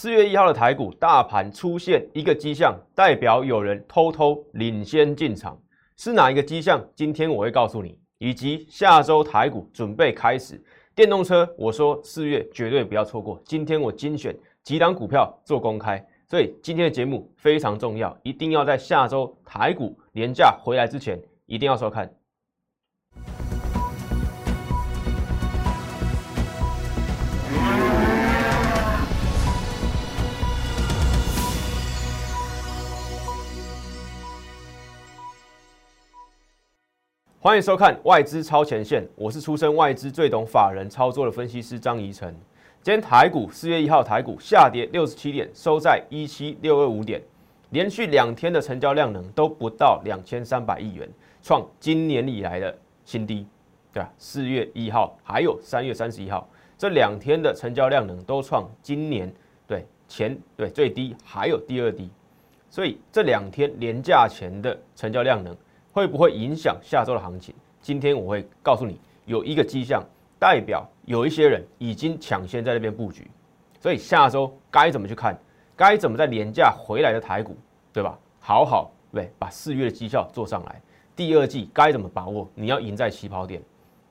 [0.00, 5.60] 四月一号的台股大盘出现一个迹象，代表有人偷偷领先进场，
[5.96, 6.80] 是哪一个迹象？
[6.94, 10.62] 今天我会告诉你，以及下周台股准备开始
[10.94, 13.42] 电动车，我说四月绝对不要错过。
[13.44, 14.32] 今天我精选
[14.62, 22.08] 几档股票做公开，所以今天的节目非常重要，一定要在下周台股廉价回来之前，一定要收看。
[37.40, 42.34] 欢迎收看外资超前线，我是出身外资最懂法人操作的分析师张怡晨。
[42.82, 47.22] 今天台股四月一号台股下跌六十七点，收在一七六二五点，
[47.70, 51.08] 连续两天的成交量能都不到两千三百亿元，
[51.40, 53.46] 创今年以来的新低，
[53.92, 54.12] 对吧？
[54.18, 56.44] 四月一号还有三月三十一号
[56.76, 59.32] 这两天的成交量能都创今年
[59.64, 62.10] 对前对最低，还有第二低，
[62.68, 65.56] 所以这两天连价前的成交量能。
[65.92, 67.54] 会不会影响下周的行情？
[67.80, 70.04] 今天我会告诉你，有一个迹象
[70.38, 73.30] 代表有一些人已经抢先在那边布局，
[73.80, 75.36] 所以下周该怎么去看？
[75.76, 77.56] 该怎么在廉价回来的台股，
[77.92, 78.18] 对吧？
[78.40, 80.82] 好好对，把四月的绩效做上来。
[81.14, 82.48] 第二季该怎么把握？
[82.54, 83.62] 你要赢在起跑点，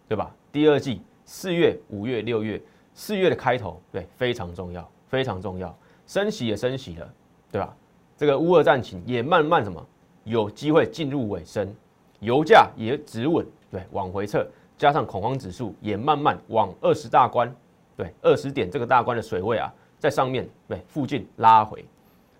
[0.07, 0.33] 对吧？
[0.51, 2.61] 第二季四月、五月、六月，
[2.93, 5.77] 四月的开头，对，非常重要，非常重要。
[6.05, 7.13] 升息也升息了，
[7.51, 7.75] 对吧？
[8.15, 9.85] 这个乌俄战情也慢慢什么？
[10.27, 11.73] 有机会进入尾声，
[12.19, 14.45] 油价也止稳，对，往回撤，
[14.77, 17.49] 加上恐慌指数也慢慢往二十大关，
[17.95, 21.85] 对，二十点这个大关的水位啊，在上面对附近拉回，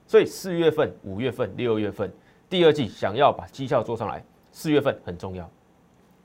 [0.06, 2.12] 所以四月份、五月份、六月份
[2.50, 4.22] 第二季想要把绩效做上来，
[4.52, 5.50] 四月份很重要。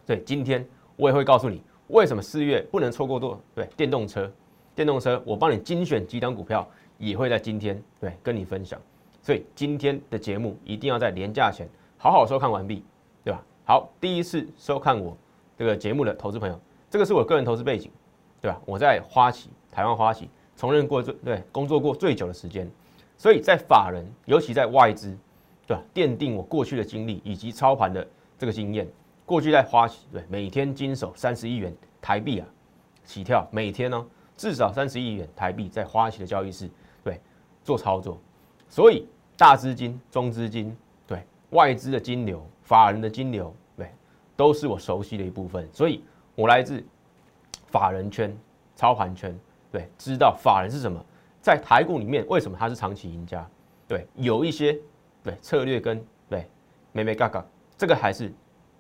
[0.05, 4.28] 对，今天我也会告诉你为什么四月不能错过多，对，电动车，
[4.74, 6.68] 电动车我帮你精选几档股票，
[6.98, 8.80] 也会在今天对跟你分享。
[9.22, 12.84] 所以今天的节目一定要在廉价前好好收看完毕，
[13.22, 13.40] 对吧？
[13.64, 15.16] 好，第一次收看我
[15.56, 16.60] 这个节目的投资朋友，
[16.90, 17.88] 这个是我个人投资背景，
[18.40, 18.61] 对吧？
[18.66, 22.68] 我在花旗台湾花旗从任过最对工作过最久的时间，
[23.16, 25.16] 所以在法人，尤其在外资，
[25.68, 25.82] 对吧？
[25.94, 28.05] 奠定我过去的经历以及操盘的
[28.36, 28.88] 这个经验。
[29.24, 32.46] 过去在花旗，对每天经手三十亿元台币啊，
[33.05, 34.05] 起跳每天呢
[34.36, 36.68] 至少三十亿元台币在花旗的交易室
[37.05, 37.20] 对
[37.62, 38.20] 做操作。
[38.72, 39.06] 所以
[39.36, 40.74] 大资金、中资金，
[41.06, 43.86] 对外资的金流、法人的金流，对，
[44.34, 45.68] 都是我熟悉的一部分。
[45.74, 46.02] 所以
[46.34, 46.82] 我来自
[47.66, 48.34] 法人圈、
[48.74, 49.38] 操盘圈，
[49.70, 50.98] 对，知道法人是什么，
[51.42, 53.46] 在台股里面为什么他是长期赢家，
[53.86, 54.78] 对，有一些
[55.22, 56.48] 对策略跟对
[56.92, 57.44] 美美嘎嘎，
[57.77, 58.32] 这个还是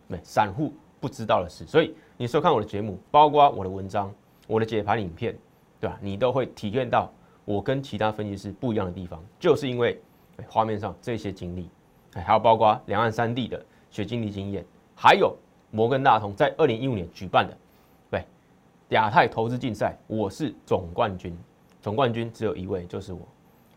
[0.08, 1.66] 对散户不知道的事。
[1.66, 4.10] 所以你收看我的节目，包括我的文章、
[4.46, 5.36] 我的解盘影片，
[5.78, 5.98] 对吧？
[6.00, 7.12] 你都会体验到。
[7.44, 10.00] 我跟其他分析师不一样的地方，就是因为
[10.48, 11.68] 画面上这些经历，
[12.14, 14.64] 还有包括两岸三地的学经历经验，
[14.94, 15.36] 还有
[15.70, 17.56] 摩根大通在二零一五年举办的
[18.10, 18.24] 对
[18.90, 21.36] 亚太投资竞赛，我是总冠军，
[21.80, 23.20] 总冠军只有一位，就是我。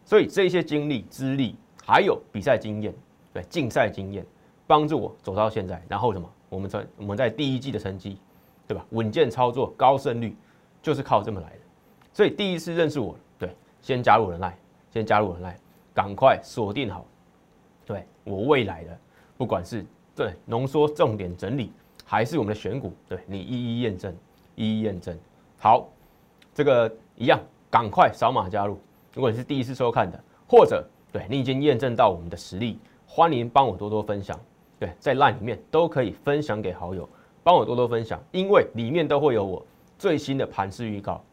[0.06, 2.94] 所以这些经历、资历，还有比赛经验，
[3.34, 4.24] 对竞赛经验，
[4.68, 5.82] 帮助我走到现在。
[5.90, 6.30] 然后什么？
[6.50, 8.18] 我们在我们在第一季的成绩，
[8.68, 8.86] 对吧？
[8.92, 10.36] 稳健操作、高胜率，
[10.82, 11.60] 就是靠这么来的。
[12.14, 13.18] 所以第一次认识我。
[13.86, 14.58] 先加入人来，
[14.90, 15.56] 先加入人来，
[15.94, 17.06] 赶快锁定好，
[17.86, 18.98] 对我未来的，
[19.38, 19.86] 不管是
[20.16, 21.72] 对浓缩重点整理，
[22.04, 24.12] 还是我们的选股，对你一一验证，
[24.56, 25.16] 一一验证。
[25.60, 25.88] 好，
[26.52, 28.80] 这个一样，赶快扫码加入。
[29.14, 34.36] 如果你是第一次收看的，或者对你已经验证到我们的实力，欢迎帮我多多分享。
[34.80, 37.08] 对，在 LINE 里面都可以分享给好友，
[37.44, 39.64] 帮我多多分享，因为里面都会有我
[39.96, 41.24] 最新的盘势预告、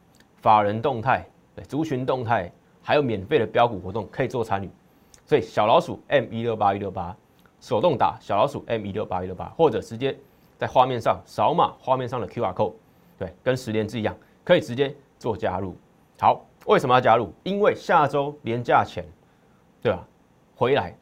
[0.42, 1.26] 法人动态。
[1.54, 2.50] 对族群动态，
[2.82, 4.70] 还有免费的标股活动可以做参与，
[5.26, 7.16] 所以小老鼠 M 一六八一六八
[7.60, 10.16] 手动打小老鼠 M 一六八一六八，或者直接
[10.58, 12.72] 在画面上扫码画面上的 QR code，
[13.18, 15.76] 对，跟十连字一样，可以直接做加入。
[16.18, 17.32] 好，为什么要加入？
[17.42, 19.04] 因为下周年假前，
[19.80, 20.06] 对吧？
[20.56, 20.96] 回来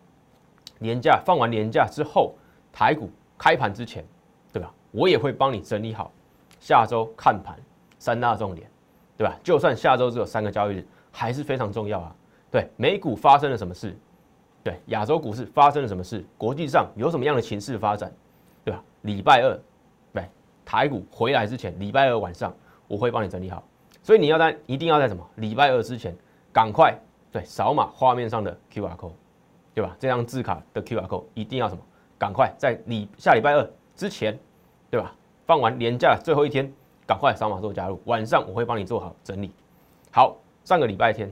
[0.78, 2.34] 年假放完年假之后，
[2.72, 4.04] 台股开盘之前，
[4.52, 4.72] 对吧？
[4.90, 6.10] 我也会帮你整理好
[6.58, 7.58] 下周看盘
[7.98, 8.70] 三大重点。
[9.20, 9.38] 对吧？
[9.42, 12.16] 就算下周只有三个交易日，还是非常重要啊。
[12.50, 13.94] 对，美股发生了什么事？
[14.64, 16.24] 对，亚洲股市发生了什么事？
[16.38, 18.10] 国际上有什么样的情势发展？
[18.64, 18.82] 对吧？
[19.02, 19.60] 礼拜二，
[20.14, 20.26] 对，
[20.64, 22.50] 台股回来之前，礼拜二晚上
[22.88, 23.62] 我会帮你整理好。
[24.02, 25.22] 所以你要在一定要在什么？
[25.34, 26.16] 礼拜二之前，
[26.50, 26.98] 赶快
[27.30, 29.12] 对扫码画面上的 Q R code，
[29.74, 29.94] 对吧？
[30.00, 31.82] 这张字卡的 Q R code 一定要什么？
[32.18, 34.38] 赶快在礼下礼拜二之前，
[34.90, 35.14] 对吧？
[35.44, 36.72] 放完年假最后一天。
[37.10, 39.50] 赶快扫码做加入，晚上我会帮你做好整理。
[40.12, 41.28] 好，上个礼拜天，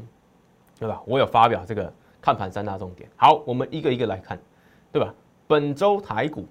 [0.77, 1.01] 对吧？
[1.07, 3.09] 我有发表这个看盘三大重点。
[3.15, 4.37] 好，我们一个一个来看，
[4.91, 5.15] 对吧？
[5.47, 6.45] 本周台股，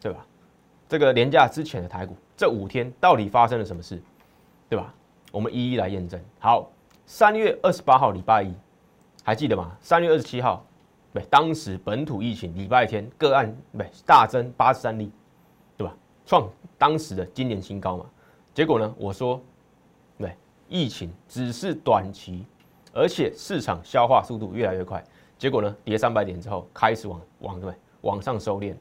[0.00, 0.24] 对吧？
[0.88, 4.02] 这个年假之前的台股，这五天到底发生了什么事，
[4.66, 4.94] 对吧？
[5.30, 6.18] 我们一一来验证。
[6.38, 6.70] 好，
[7.04, 8.54] 三月二十八号礼拜一，
[9.22, 9.76] 还记得吗？
[9.82, 10.64] 三月二十七号，
[11.12, 15.12] 对，当时本土疫情礼拜天个案对大增八十三例，
[15.76, 15.94] 对吧？
[16.24, 18.06] 创当时的今年新高嘛。
[18.54, 19.40] 结果呢，我说，
[20.16, 20.32] 对，
[20.68, 22.46] 疫情只是短期，
[22.92, 25.04] 而且市场消化速度越来越快。
[25.36, 28.74] 结果呢，跌三百点之后开始往往对往上收敛。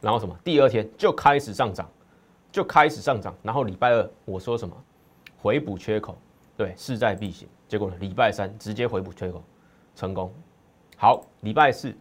[0.00, 0.34] 然后什么？
[0.44, 1.90] 第二天就开始上涨，
[2.52, 3.34] 就开始上涨。
[3.42, 4.74] 然后礼拜二我说什么？
[5.42, 6.16] 回补缺口，
[6.56, 7.48] 对，势在必行。
[7.66, 7.96] 结果呢？
[7.98, 9.42] 礼拜三直接回补缺口，
[9.96, 10.32] 成功。
[10.96, 11.92] 好，礼拜四，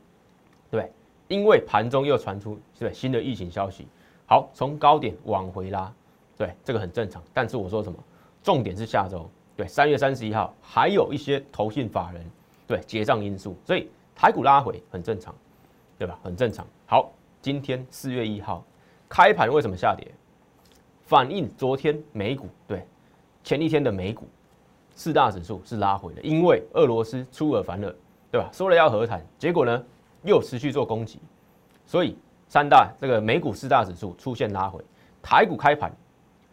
[0.69, 0.91] 对，
[1.27, 3.87] 因为盘中又传出对新的疫情消息，
[4.27, 5.91] 好，从高点往回拉，
[6.37, 7.21] 对，这个很正常。
[7.33, 7.97] 但是我说什么？
[8.43, 12.25] 重点是下周，对，三月三十一号还有一些投信法人
[12.65, 15.33] 对结账因素，所以台股拉回很正常，
[15.97, 16.19] 对吧？
[16.23, 16.65] 很正常。
[16.85, 17.11] 好。
[17.39, 18.65] 今天四月一号
[19.07, 20.05] 开盘为什么下跌？
[21.03, 22.85] 反映昨天美股对
[23.41, 24.27] 前一天的美股
[24.95, 27.95] 四大指数是拉回的，因为俄罗斯出尔反尔，
[28.31, 28.49] 对吧？
[28.51, 29.81] 说了要和谈，结果呢
[30.23, 31.21] 又持续做攻击，
[31.85, 32.17] 所以
[32.49, 34.83] 三大这个美股四大指数出现拉回。
[35.21, 35.95] 台股开盘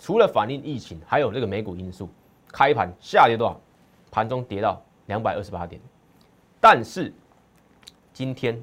[0.05, 2.11] 除了反映疫情，还有这个美股因素，
[2.53, 3.59] 开盘下跌多少？
[4.11, 5.81] 盘中跌到两百二十八点，
[6.61, 7.11] 但是
[8.13, 8.63] 今天。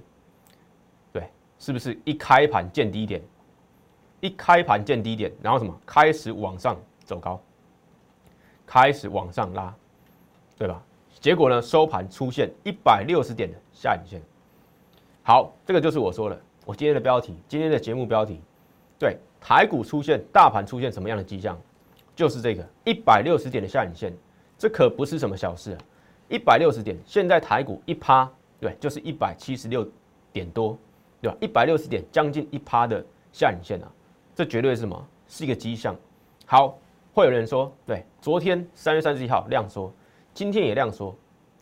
[1.11, 1.27] 对
[1.57, 3.23] 是不是一开盘见低点，
[4.19, 7.41] 一开盘见低点，然后什么开始往上走高，
[8.67, 9.73] 开始往上拉，
[10.59, 10.79] 对吧？
[11.19, 14.21] 结果呢，收盘出现一百六十点的下影线。
[15.23, 18.39] 好，这个就是我说的，我今天的标题，今天的节目标题，
[18.99, 21.59] 对，台股出现大盘出现什么样的迹象，
[22.15, 24.13] 就是这个一百六十点的下影线，
[24.57, 25.77] 这可不是什么小事啊！
[26.29, 29.85] 一百六十点，现在台股一趴，对，就是一百七十六
[30.31, 30.77] 点多。
[31.21, 31.37] 对吧？
[31.39, 33.87] 一百六十点，将近一趴的下影线啊，
[34.33, 35.07] 这绝对是什么？
[35.27, 35.95] 是一个迹象。
[36.47, 36.79] 好，
[37.13, 39.93] 会有人说，对，昨天三月三十一号量缩，
[40.33, 41.15] 今天也量缩，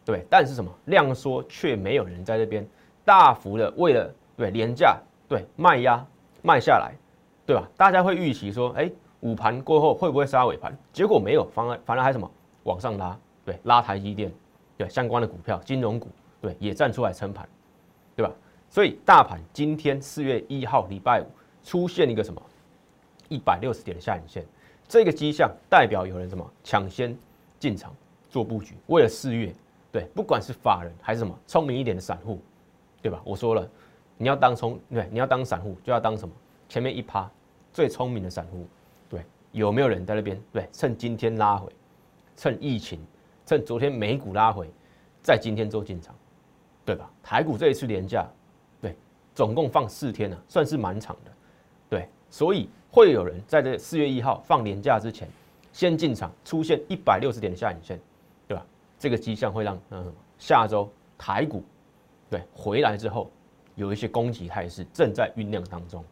[0.06, 0.74] 对，但是什么？
[0.86, 2.66] 量缩却没有人在这边
[3.04, 4.98] 大幅的为了对廉价
[5.28, 6.08] 对卖压
[6.42, 6.94] 卖下来，
[7.50, 7.68] 对吧？
[7.76, 8.92] 大家会预期说，哎，
[9.22, 10.72] 午盘过后会不会杀尾盘？
[10.94, 12.30] 结果没有，反而反而还什么
[12.62, 14.32] 往上拉，对，拉台积电，
[14.78, 16.10] 对相关的股票、金融股，
[16.40, 17.50] 对，也站出来撑盘，
[18.16, 18.32] 对吧？
[18.70, 21.26] 所以大盘今天四月一号礼拜五
[21.64, 22.40] 出现一个什么
[23.30, 24.46] 一百六十点的下影线，
[24.88, 27.18] 这个迹象代表有人什么抢先
[27.58, 27.92] 进场
[28.30, 29.52] 做布局，为了四月，
[29.92, 32.40] 对，不管是法人还是什么聪明一点的散户，
[33.02, 33.20] 对吧？
[33.24, 33.68] 我说了，
[34.18, 36.32] 你要当聪对，你要当散户就要当什么
[36.68, 37.28] 前面一趴
[37.74, 38.68] 最聪明的散户，
[39.10, 41.72] 对，有没有人在那边对趁今天拉回，
[42.36, 43.00] 趁疫情，
[43.46, 44.70] 趁昨天美股拉回，
[45.22, 46.16] 在今天做进场，
[46.86, 47.12] 对吧？
[47.22, 48.28] 台股这一次廉价。
[48.82, 48.96] 对
[49.36, 51.32] 总共放四天呢，算是蛮长的，
[51.90, 55.30] 对，所以会有人在这四月一号放年假之前
[55.72, 58.00] 先进场，出现一百六十点的下影线，
[58.48, 58.66] 对吧？
[58.98, 61.64] 这个迹象会让嗯下周台股
[62.30, 63.32] 对回来之后
[63.76, 66.04] 有一些攻击态势正在酝酿当中，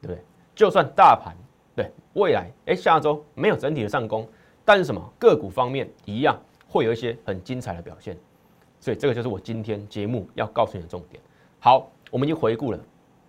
[0.00, 0.24] 对不对？
[0.60, 1.34] 就算大盘
[1.74, 4.28] 对未来哎下周没有整体的上攻，
[4.62, 8.14] 但是什么个股方面一样会有一些很精彩的表现，
[8.78, 11.18] 所以这个就是我今天节目要告诉你的重点。
[11.60, 11.90] 好。
[12.10, 12.80] 我们已经回顾了，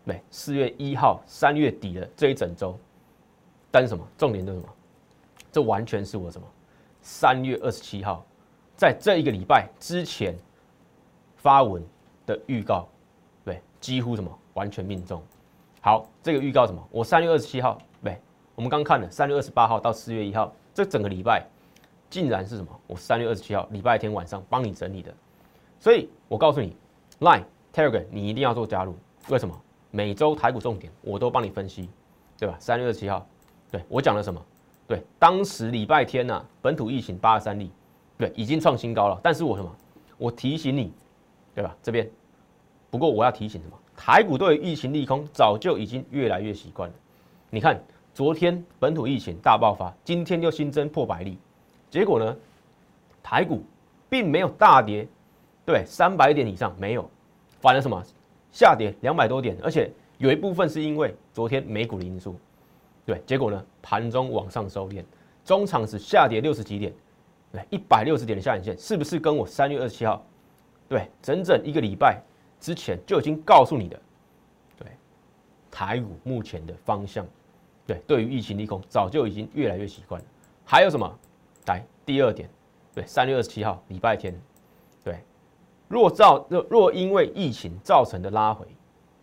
[0.07, 2.75] 对，四月一号、三月底的这一整周，
[3.69, 4.03] 但是什么？
[4.17, 4.67] 重点是什么？
[5.51, 6.47] 这完全是我什么？
[6.99, 8.25] 三月二十七号，
[8.75, 10.35] 在这一个礼拜之前
[11.35, 11.81] 发文
[12.25, 12.89] 的预告，
[13.45, 15.21] 对，几乎什么完全命中。
[15.81, 16.81] 好，这个预告什么？
[16.91, 18.17] 我三月二十七号，对，
[18.55, 21.43] 我们刚看了三月二十八号到四月一号，这整个礼拜
[22.09, 22.69] 竟然是什么？
[22.87, 25.13] 我三月二十七号礼拜天晚上帮你整理的，
[25.79, 26.75] 所以我告诉你
[27.19, 27.43] ，line。
[27.73, 28.93] Telegram，你一定要做加入，
[29.29, 29.57] 为什么？
[29.91, 31.89] 每周台股重点我都帮你分析，
[32.37, 32.57] 对吧？
[32.59, 33.25] 三月二十七号，
[33.71, 34.45] 对我讲了什么？
[34.85, 37.71] 对，当时礼拜天呢，本土疫情八十三例，
[38.17, 39.17] 对，已经创新高了。
[39.23, 39.73] 但是我什么？
[40.17, 40.91] 我提醒你，
[41.55, 41.73] 对吧？
[41.81, 42.11] 这边，
[42.89, 43.79] 不过我要提醒什么？
[44.03, 46.95] 台股对疫情利空早就已经越来越习惯了。
[47.51, 47.79] 你看，
[48.15, 51.37] 昨天本土疫情大爆发，今天又新增破百例，
[51.87, 52.35] 结果呢，
[53.21, 53.63] 台股
[54.09, 55.07] 并没有大跌，
[55.63, 57.07] 对，三百点以上没有。
[57.59, 58.03] 反而什么
[58.51, 62.35] 下跌两百多点，而且有一部分是因为昨天美股的因素，
[63.05, 65.03] 对，结果呢盘中往上收敛，
[65.45, 66.91] 中场是下跌六十几点，
[67.51, 70.25] 对，一百六十点的下影线，是不是跟我三月二十七号，
[70.89, 72.19] 对，整整一个礼拜
[72.61, 73.99] 之前就已经告诉你的，
[74.77, 74.87] 对，
[75.69, 77.25] 台股目前的方向，
[77.85, 80.27] 对，对于疫情利空早就已经越来越习惯了。
[80.63, 81.19] 还有什么？
[81.65, 82.49] 来第二点，
[82.93, 84.39] 对，三月二十七号礼拜天，
[85.03, 85.19] 对，
[85.87, 88.65] 若造若若因为疫情造成的拉回，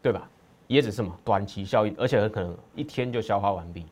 [0.03, 0.29] 对吧？
[0.67, 3.87] 也只是什么短期效应，而且很可能一天就消化完毕。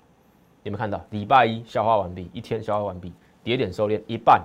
[0.62, 1.02] 你们看到？
[1.10, 3.12] 礼拜一消化完毕，一天消化完毕，
[3.42, 4.44] 跌点收敛一半。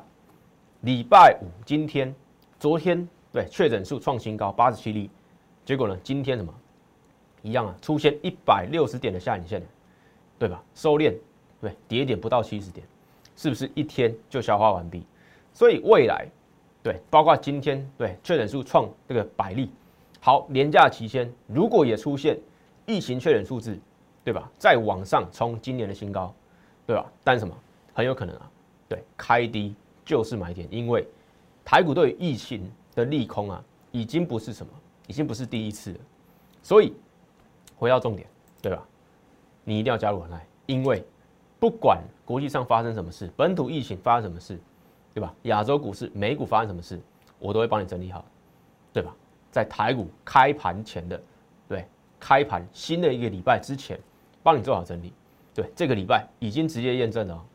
[0.81, 2.13] 礼拜五今天、
[2.59, 5.09] 昨天对确诊数创新高八十七例，
[5.63, 5.97] 结果呢？
[6.03, 6.53] 今天什么
[7.41, 7.75] 一样啊？
[7.81, 9.61] 出现一百六十点的下影线，
[10.37, 10.61] 对吧？
[10.75, 11.15] 收敛，
[11.61, 12.85] 对，跌点不到七十点，
[13.35, 15.05] 是不是一天就消化完毕？
[15.53, 16.27] 所以未来。
[16.83, 19.69] 对，包括今天对确诊数创这个百例，
[20.19, 22.35] 好，年假期间如果也出现
[22.87, 23.77] 疫情确诊数字，
[24.23, 24.49] 对吧？
[24.57, 26.33] 再往上冲今年的新高，
[26.87, 27.05] 对吧？
[27.23, 27.55] 但什么
[27.93, 28.49] 很有可能啊？
[28.89, 31.07] 对，开低就是买点，因为
[31.63, 34.71] 台股对疫情的利空啊，已经不是什么，
[35.07, 35.99] 已经不是第一次了。
[36.61, 36.93] 所以
[37.75, 38.27] 回到重点，
[38.61, 38.83] 对吧？
[39.63, 41.05] 你一定要加入我来，因为
[41.59, 44.59] 不管国际上发生什么事，本土疫情发生什么事。
[45.13, 45.35] 对吧？
[45.41, 46.97] 亚洲股市、美股发生什么事，
[47.37, 48.23] 我都会帮你整理好，
[48.93, 49.13] 对吧？
[49.51, 51.21] 在台股开盘前的，
[51.67, 51.85] 对，
[52.17, 53.99] 开盘新的一个礼拜之前，
[54.41, 55.11] 帮你做好整理。
[55.53, 57.45] 对，这个礼拜已经直接验证了，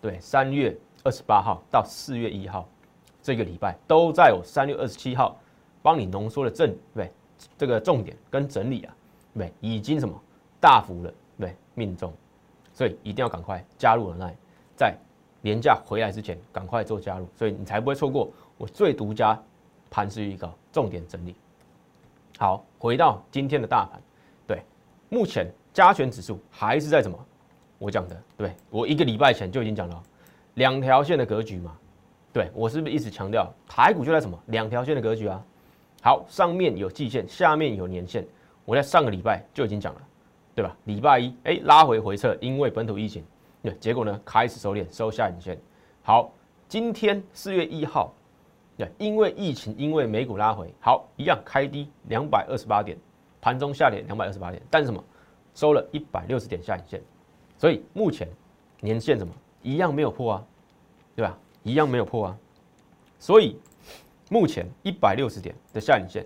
[0.00, 2.68] 对，三月二十八号到四月一号，
[3.24, 5.36] 这个礼拜都在我三月二十七号
[5.82, 7.10] 帮你浓缩的正，对，
[7.58, 8.94] 这个重点跟整理啊，
[9.36, 10.14] 对，已经什么
[10.60, 12.12] 大幅的对命中，
[12.72, 14.30] 所以一定要赶快加入了那，
[14.76, 14.96] 在。
[15.40, 19.38] 年假回来之前，赶快做加入，所以你才不会错过我最独家
[19.90, 21.34] 盘势预告重点整理。
[22.38, 24.00] 好，回到今天的大盘，
[24.46, 24.62] 对，
[25.10, 27.18] 目前加权指数还是在什么？
[27.78, 30.02] 我讲的，对我一个礼拜前就已经讲了，
[30.54, 31.76] 两条线的格局嘛。
[32.34, 35.40] 对我是不是一直强调台股就在什么两条线的格局啊？
[36.02, 38.26] 好，上面有季线，下面有年线，
[38.64, 40.00] 我在上个礼拜就已经讲了，
[40.52, 40.76] 对吧？
[40.84, 43.24] 礼拜一，哎，拉回回撤，因为本土疫情。
[43.62, 44.20] 对，结果呢？
[44.24, 45.56] 开始收敛，收下影线。
[46.02, 46.30] 好，
[46.68, 48.12] 今天四月一号，
[48.76, 52.98] 对，因为疫情，因为美股拉回，好，一样开低两百二十八点，
[53.40, 55.02] 盘中下跌两百二十八点，但是什么？
[55.54, 57.00] 收了一百六十点下影线，
[57.56, 58.28] 所以目前
[58.80, 59.32] 年线什么？
[59.62, 60.44] 一样没有破啊，
[61.14, 61.38] 对吧？
[61.64, 62.38] 一样没有破啊，
[63.18, 63.58] 所以
[64.30, 66.24] 目前一百六十点的下影线，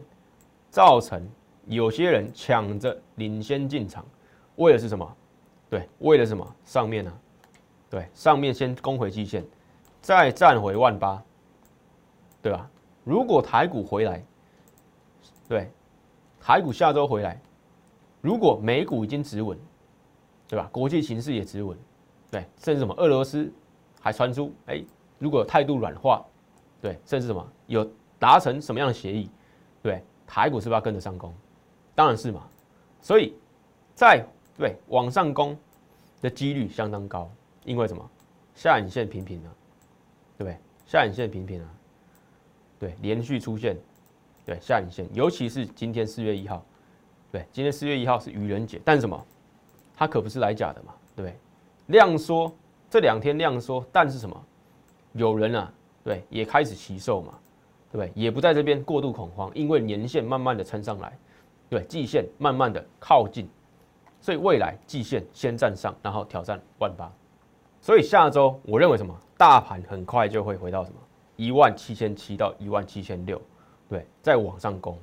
[0.70, 1.26] 造成
[1.66, 4.04] 有些人抢着领先进场，
[4.56, 5.16] 为的是什么？
[5.70, 6.56] 对，为了什么？
[6.64, 7.12] 上面呢？
[7.88, 9.44] 对，上面先攻回季线，
[10.02, 11.22] 再站回万八，
[12.42, 12.68] 对吧？
[13.04, 14.22] 如果台股回来，
[15.48, 15.70] 对，
[16.40, 17.40] 台股下周回来，
[18.20, 19.58] 如果美股已经止稳，
[20.46, 20.68] 对吧？
[20.72, 21.78] 国际形势也止稳，
[22.30, 23.50] 对，甚至什么俄罗斯
[24.00, 24.84] 还传出，哎，
[25.18, 26.24] 如果态度软化，
[26.80, 29.30] 对，甚至什么有达成什么样的协议，
[29.82, 31.34] 对，台股是不是要跟着上攻？
[31.94, 32.46] 当然是嘛。
[33.00, 33.34] 所以
[33.94, 34.24] 在
[34.56, 35.56] 对往上攻
[36.20, 37.30] 的几率相当高。
[37.64, 38.10] 因为什么？
[38.54, 39.50] 下影线平平啊，
[40.38, 40.56] 对不对？
[40.86, 41.68] 下影线平平啊，
[42.78, 43.76] 对，连续出现，
[44.46, 46.64] 对下影线，尤其是今天四月一号，
[47.30, 49.22] 对，今天四月一号是愚人节，但是什么？
[49.94, 51.38] 它可不是来假的嘛，对不对？
[51.88, 52.50] 量缩
[52.88, 54.44] 这两天量缩，但是什么？
[55.18, 55.72] 有人啊，
[56.04, 57.34] 对，也开始吸售嘛，
[57.90, 58.12] 对不对？
[58.14, 61.18] 也不在这边过度恐慌，因为年线慢慢的撑上来，
[61.68, 63.48] 对，季线慢慢的靠近，
[64.20, 67.10] 所以未来季线先站上，然后挑战万八。
[67.80, 69.14] 所以下周我认为什么？
[69.36, 70.96] 大盘很快就会回到什么
[71.36, 73.40] 一万七千七到一万七千六，
[73.88, 74.98] 对，再往上攻，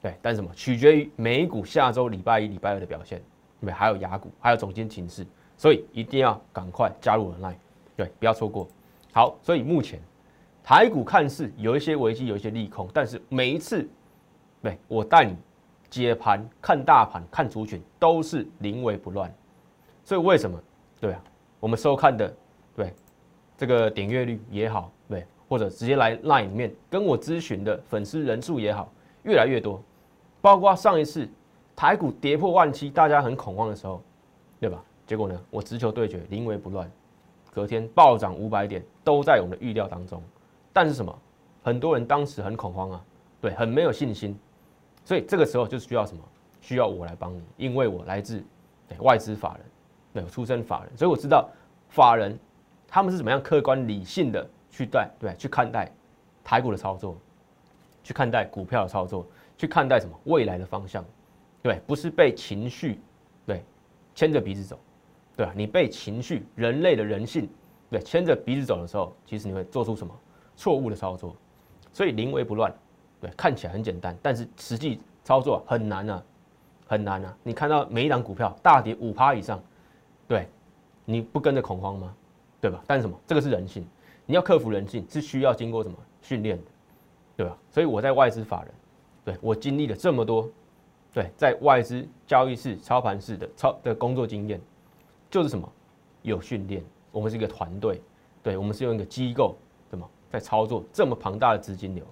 [0.00, 3.20] 对，但什么取决于美股下周礼拜一、礼拜二的表现，
[3.60, 5.26] 对，还有雅股，还有总监情势，
[5.56, 7.56] 所以一定要赶快加入 Line，
[7.96, 8.68] 对，不要错过。
[9.12, 10.00] 好，所以目前
[10.64, 13.88] 台股看似有一些危机，有一些利空，但是每一次，
[14.62, 15.36] 对我带你
[15.90, 19.32] 接盘看大盘、看族群都是临危不乱，
[20.02, 20.58] 所以为什么？
[21.00, 21.22] 对啊。
[21.60, 22.34] 我们收看的，
[22.74, 22.92] 对
[23.56, 28.92] 这个点阅率也好，对，或者直接来 Line 里面跟我咨询的粉丝人数也好，
[29.22, 29.80] 越来越多。
[30.40, 31.28] 包括上一次
[31.76, 34.02] 台股跌破万七，大家很恐慌的时候，
[34.58, 34.82] 对吧？
[35.06, 36.90] 结果呢，我直球对决，临危不乱，
[37.52, 40.22] 隔天暴涨五百点，都在我们的预料当中。
[40.72, 41.16] 但是什么？
[41.62, 43.04] 很多人当时很恐慌啊，
[43.40, 44.36] 对，很没有信心。
[45.04, 46.22] 所以这个时候就需要什么？
[46.60, 48.42] 需要我来帮你，因为我来自
[48.88, 49.66] 对外资法人。
[50.14, 51.48] 对出身法人，所以我知道
[51.88, 52.38] 法人
[52.86, 55.90] 他们是怎么样客观理性的去对对去看待
[56.44, 57.16] 台股的操作，
[58.04, 61.02] 去看待股票的操作，去看待什么未来的方向，
[61.62, 63.00] 对，不是被情绪
[63.46, 63.64] 对
[64.14, 64.78] 牵着鼻子走，
[65.44, 65.52] 对？
[65.54, 67.48] 你被情绪人类的人性
[67.90, 70.14] 对牵着鼻子走的时候，其实你会做出什么
[70.56, 71.34] 错误的操作？
[71.92, 72.74] 所以临危不乱，
[73.20, 76.22] 对，看起来很简单，但是实际操作很难啊，
[76.86, 77.36] 很难啊！
[77.42, 79.62] 你看到每一档股票大跌五趴以上。
[80.28, 80.48] 对，
[81.04, 82.14] 你不跟着恐慌吗？
[82.60, 82.82] 对吧？
[82.86, 83.18] 但是什么？
[83.26, 83.86] 这个是人性，
[84.24, 86.64] 你要克服人性是需要经过什么训练的？
[87.36, 87.58] 对吧？
[87.70, 88.72] 所以我在外资法人，
[89.24, 90.48] 对我经历了这么多，
[91.12, 94.58] 对，在外资交易室操盘室的操的工作经验，
[95.32, 95.66] 就是什么
[96.20, 98.02] 有训练，我们是一个团队，
[98.42, 99.56] 对我们是用一个机构，
[99.90, 100.06] 对吗？
[100.30, 102.04] 在操作这么庞大的资金流，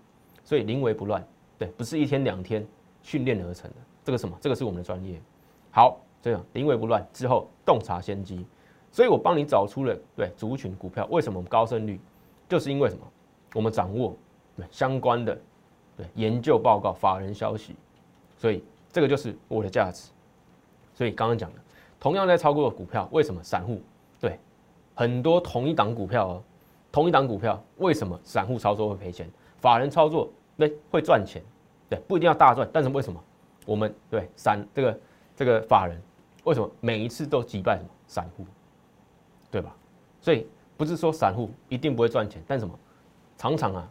[0.43, 1.23] 所以临危不乱，
[1.59, 2.67] 对，不是一天两天
[3.03, 4.35] 训练而成的，这个什么？
[4.41, 5.21] 这个是我们的专业。
[5.71, 8.47] 好，这样临危不乱之后，洞察先机，
[8.91, 12.01] 所以我帮你找出了对族群股票为什么我们高胜率，
[12.49, 13.07] 就是因为什么？
[13.55, 14.17] 我们掌握
[14.57, 15.39] 对相关的
[15.95, 17.77] 对研究报告、法人消息，
[18.39, 20.11] 所以这个就是我的价值。
[20.95, 21.59] 所以刚刚讲的，
[22.01, 23.81] 同样在操作的股票，为什么散户
[24.19, 24.39] 对
[24.95, 26.43] 很多同一档股票哦，
[26.91, 29.31] 同一档股票为什么散户操作会赔钱，
[29.61, 31.43] 法人操作对会赚钱？
[31.89, 33.23] 对，不一定要大赚，但是为什么
[33.67, 35.01] 我们对散这个
[35.37, 36.01] 这个法人
[36.45, 38.45] 为什么每一次都击败什么散户？
[39.51, 39.77] 对吧？
[40.21, 42.73] 所以不是说散户一定不会赚钱，但什么？
[43.37, 43.91] 常常啊，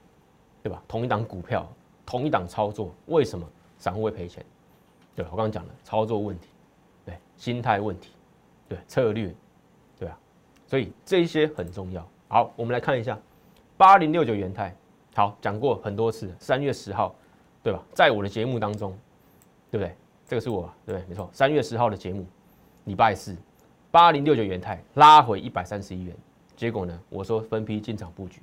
[0.63, 0.81] 对吧？
[0.87, 1.67] 同一档股票，
[2.05, 3.45] 同一档操作，为什么
[3.77, 4.45] 散户会赔钱？
[5.15, 5.25] 对？
[5.25, 6.47] 我刚刚讲了操作问题，
[7.39, 8.12] 心态问题，
[8.67, 9.34] 对策略，
[9.98, 10.15] 对吧？
[10.67, 12.08] 所以这一些很重要。
[12.27, 13.17] 好，我们来看一下
[13.77, 14.75] 八零六九元泰，
[15.15, 17.15] 好讲过很多次，三月十号，
[17.63, 17.81] 对吧？
[17.96, 18.91] 在我的节目当中，
[19.72, 19.96] 对不对？
[20.27, 21.03] 这个是我，对？
[21.08, 22.24] 没错，三月十号的节目，
[22.84, 23.36] 礼拜四，
[23.89, 26.15] 八零六九元泰拉回一百三十一元，
[26.55, 28.41] 结果呢，我说分批进场布局。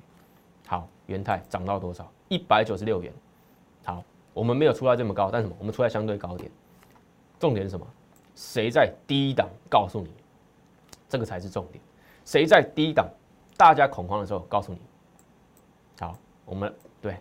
[0.65, 2.11] 好，元泰涨到多少？
[2.27, 3.13] 一百九十六元。
[3.85, 5.55] 好，我们没有出来这么高，但什么？
[5.59, 6.51] 我们出来相对高点。
[7.39, 7.87] 重点是什么？
[8.37, 10.13] 谁在低档告诉你？
[11.09, 11.83] 这个才是重点。
[12.23, 13.09] 谁在低档？
[13.57, 14.79] 大家恐慌的时候告诉你。
[15.99, 16.15] 好，
[16.45, 17.17] 我们对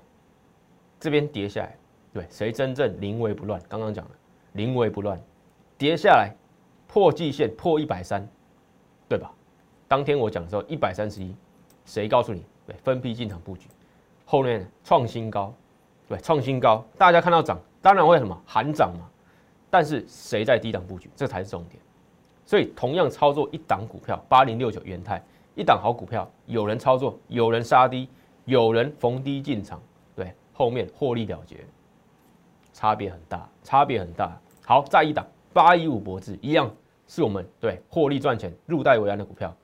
[1.01, 1.75] 这边跌下来，
[2.13, 3.59] 对谁真正临危不乱？
[3.67, 4.11] 刚刚讲了，
[4.53, 5.19] 临危不乱，
[5.79, 6.35] 跌下来
[6.87, 8.29] 破季线破一百三，
[9.09, 9.33] 对吧？
[9.89, 11.35] 当天我讲的时候一百三十一，
[11.87, 12.45] 谁告诉你？
[12.67, 13.69] 对，分批进场布局，
[14.27, 15.55] 后面创新高，
[16.09, 19.09] 对，创新高，大家看到涨，当然会什么喊涨嘛。
[19.71, 21.81] 但是谁在低档布局，这才是重点。
[22.45, 25.23] 所以同样操作一档股票，八零六九元泰，
[25.55, 28.09] 一档好股票，有人操作，有人杀低，
[28.45, 29.83] 有人逢低进场，
[30.15, 31.57] 对，后面获利了结，
[32.73, 34.41] 差别很大，差别很大。
[34.65, 36.73] 好，再一档八一五博智，一样
[37.09, 39.55] 是我们对获利赚钱入袋为安的股票，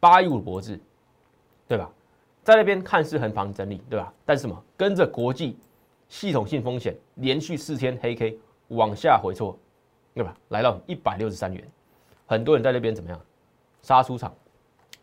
[0.00, 0.80] 八一五博智，
[1.66, 1.90] 对吧？
[2.42, 4.12] 在那边看似横盘整理，对吧？
[4.24, 4.64] 但是什么？
[4.76, 5.58] 跟着国际
[6.08, 9.58] 系统性风险连续四天黑 K 往下回挫，
[10.14, 10.36] 对吧？
[10.48, 11.62] 来到一百六十三元，
[12.26, 13.20] 很多人在那边怎么样？
[13.82, 14.34] 杀出场，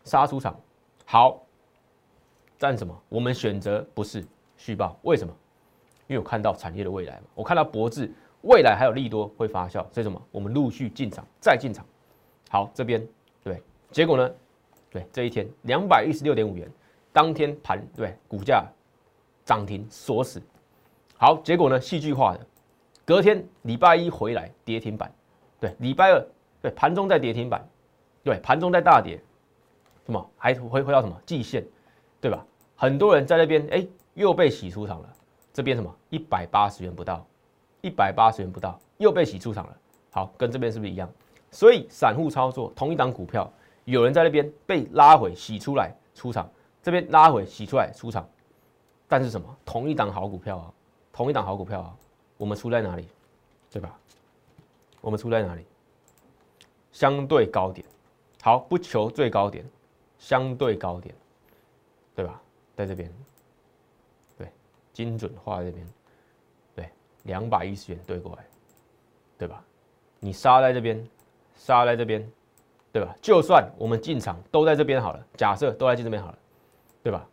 [0.04, 0.58] 杀出场。
[1.04, 1.40] 好，
[2.58, 2.96] 但什么？
[3.08, 4.24] 我们选择不是
[4.56, 5.32] 续报，为什么？
[6.06, 10.20] 因为我看到产业的未来嘛，我看到博智未来还有利多会发酵，所以什么？
[10.30, 11.84] 我们陆续进场，再进场。
[12.48, 13.04] 好，这边
[13.42, 14.30] 对，结果呢？
[14.90, 16.70] 对，这一天两百一十六点五元。
[17.12, 18.64] 当天盘对股价
[19.44, 20.40] 涨停锁死，
[21.16, 21.80] 好结果呢？
[21.80, 22.46] 戏剧化的，
[23.06, 25.10] 隔天礼拜一回来跌停板，
[25.60, 26.26] 对礼拜二
[26.60, 27.64] 对盘中在跌停板，
[28.24, 29.16] 对盘中在大跌，
[30.04, 31.64] 什么还回回到什么季线，
[32.20, 32.44] 对吧？
[32.74, 35.08] 很多人在那边哎又被洗出场了，
[35.52, 37.24] 这边什么一百八十元不到，
[37.80, 39.76] 一百八十元不到又被洗出场了，
[40.10, 41.08] 好跟这边是不是一样？
[41.52, 43.48] 所以散户操作同一档股票，
[43.84, 46.50] 有人在那边被拉回洗出来出场。
[46.82, 48.28] 这边拉回洗出来出场，
[49.08, 49.56] 但是什么？
[49.64, 50.72] 同一档好股票啊，
[51.12, 51.96] 同一档好股票啊，
[52.36, 53.08] 我们出在哪里？
[53.70, 53.98] 对吧？
[55.00, 55.64] 我们出在哪里？
[56.92, 57.86] 相对高点，
[58.42, 59.64] 好，不求最高点，
[60.18, 61.14] 相对高点，
[62.14, 62.40] 对吧？
[62.74, 63.12] 在这边，
[64.38, 64.50] 对，
[64.92, 65.86] 精准画这边，
[66.74, 66.90] 对，
[67.24, 68.44] 两百一十元对过来，
[69.38, 69.62] 对吧？
[70.20, 71.06] 你杀在这边，
[71.54, 72.26] 杀在这边，
[72.92, 73.14] 对吧？
[73.20, 76.38] 就算我们进场都在这边好了，假设都在进这边好了。
[77.02, 77.24] 对吧？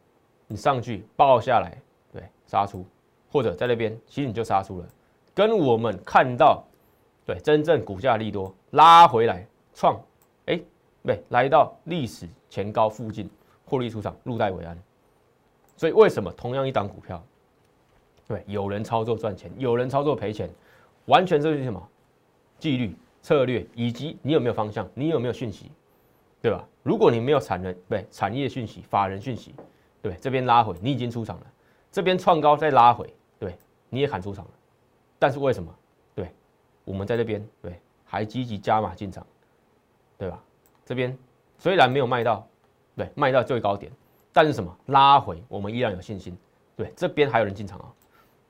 [0.45, 1.75] 你上去爆下来，
[2.11, 2.85] 对，杀出，
[3.33, 4.87] 或者在那边，其实你就杀出了。
[5.33, 6.63] 跟我们看到，
[7.25, 9.43] 对，真正股价利多拉回来
[9.73, 9.99] 创，
[10.45, 10.61] 哎，
[11.03, 13.27] 对，来到历史前高附近
[13.65, 14.77] 获利出场，入袋为安。
[15.75, 17.21] 所以为什么同样一档股票，
[18.27, 20.47] 对，有人操作赚钱，有人操作赔钱，
[21.05, 21.89] 完全这是什么？
[22.59, 25.71] 纪律、策略，以及你有没有方向，你有没有讯息？
[26.39, 26.63] 对吧？
[26.83, 29.55] 如果你没有产能，对产业讯息、法人讯息，
[30.03, 31.45] 对这边拉回，你已经出场了；
[31.91, 33.11] 这边创高再拉回，
[33.93, 34.51] 你也喊出场了。
[35.19, 35.73] 但是为什么？
[36.15, 36.31] 对，
[36.83, 39.25] 我们在这边对还积极加码进场，
[40.17, 40.41] 对吧？
[40.83, 41.15] 这边
[41.57, 42.47] 虽然没有卖到，
[42.95, 43.91] 对卖到最高点，
[44.31, 46.37] 但是什么拉回，我们依然有信心。
[46.75, 47.93] 对，这边还有人进场啊。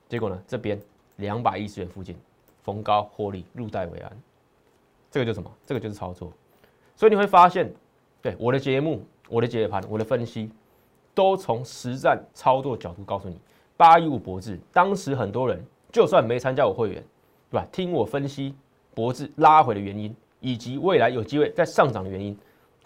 [0.08, 0.80] 结果呢，这边
[1.16, 2.16] 两百一十元附近
[2.62, 4.22] 逢高获利，入袋为安。
[5.10, 5.50] 这个就什么？
[5.66, 6.32] 这个就是操作。
[6.96, 7.70] 所以你会发现。
[8.24, 10.50] 对我的节目、我的解盘、我的分析，
[11.14, 13.38] 都从实战操作角度告诉你，
[13.76, 17.02] 八一五博智，当时很多人就算没参加我会员，
[17.50, 17.66] 对吧？
[17.72, 18.54] 听我分析
[18.94, 22.36] 博智拉回的原因，以及未来有机会再上涨的原因，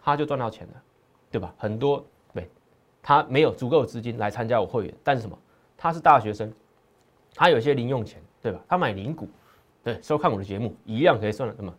[0.03, 0.83] 他就赚到钱了，
[1.31, 1.55] 对吧？
[1.59, 2.49] 很多对，
[3.03, 5.39] 他没有足够的资金来参加我会员，但是什么？
[5.77, 6.53] 他是大学生，
[7.35, 8.61] 他有些零用钱，对吧？
[8.69, 9.29] 他买零股，
[9.85, 11.73] 对，收看我的节目一样可以算什么？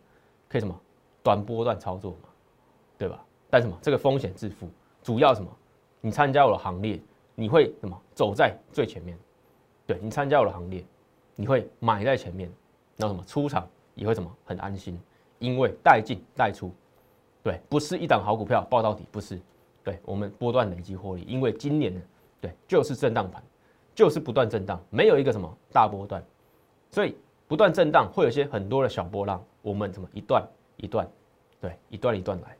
[0.48, 0.74] 可以什么？
[1.22, 2.28] 短波段操作嘛，
[2.96, 3.22] 对吧？
[3.50, 3.76] 但什么？
[3.82, 4.68] 这个风险自负，
[5.02, 5.50] 主要什么？
[6.00, 6.98] 你参加我的行列，
[7.40, 7.98] 你会什么？
[8.14, 9.18] 走在最前面，
[9.86, 10.84] 对你参加我的行列，
[11.34, 12.52] 你会买在前面，
[12.96, 13.24] 那什么？
[13.26, 14.30] 出场也会什么？
[14.44, 15.00] 很安心，
[15.38, 16.70] 因为带进带出，
[17.42, 19.40] 对，不是一档好股票报到底，不是，
[19.82, 22.00] 对我们波段累积获利，因为今年呢，
[22.42, 23.42] 对，就是震荡盘。
[23.92, 26.24] 就是不断震荡，没有一个什么大波段，
[26.90, 27.14] 所以
[27.46, 30.42] 不断震荡会有些很多的小波浪，我们怎么一段
[30.76, 31.06] 一段，
[31.60, 32.56] 对，一段一段来，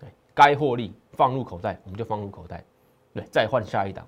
[0.00, 2.64] 对，该获利放入口袋我们就放入口袋，
[3.12, 4.04] 对，再换下一档，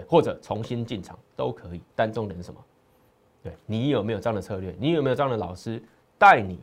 [0.00, 2.64] 对，或者重新进场都可以，但重点是什么？
[3.42, 4.74] 对你有没有这样的策略？
[4.78, 5.82] 你有没有这样的老师
[6.18, 6.60] 带你？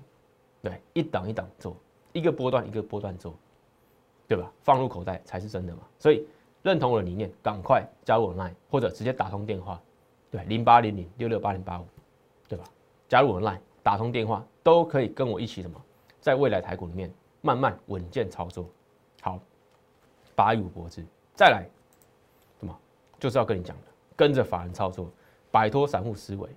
[0.61, 1.75] 对，一档一档做，
[2.13, 3.33] 一个波段一个波段做，
[4.27, 4.51] 对吧？
[4.61, 6.25] 放入口袋才是真的嘛，所以。
[6.63, 9.79] 认同我的理念，赶快加入我 Line，或者直接打通电话，
[10.31, 11.85] 对，零八零零六六八零八五，
[12.47, 12.65] 对吧？
[13.07, 15.79] 加入我 Line，打通电话都可以跟我一起什么，
[16.19, 18.67] 在未来台股里面慢慢稳健操作。
[19.21, 19.39] 好，
[20.33, 21.69] 八一五脖子，再来？
[23.25, 23.83] 就是要跟你讲的，
[24.15, 25.09] 跟着法人操作，
[25.49, 26.47] 摆脱散户思维，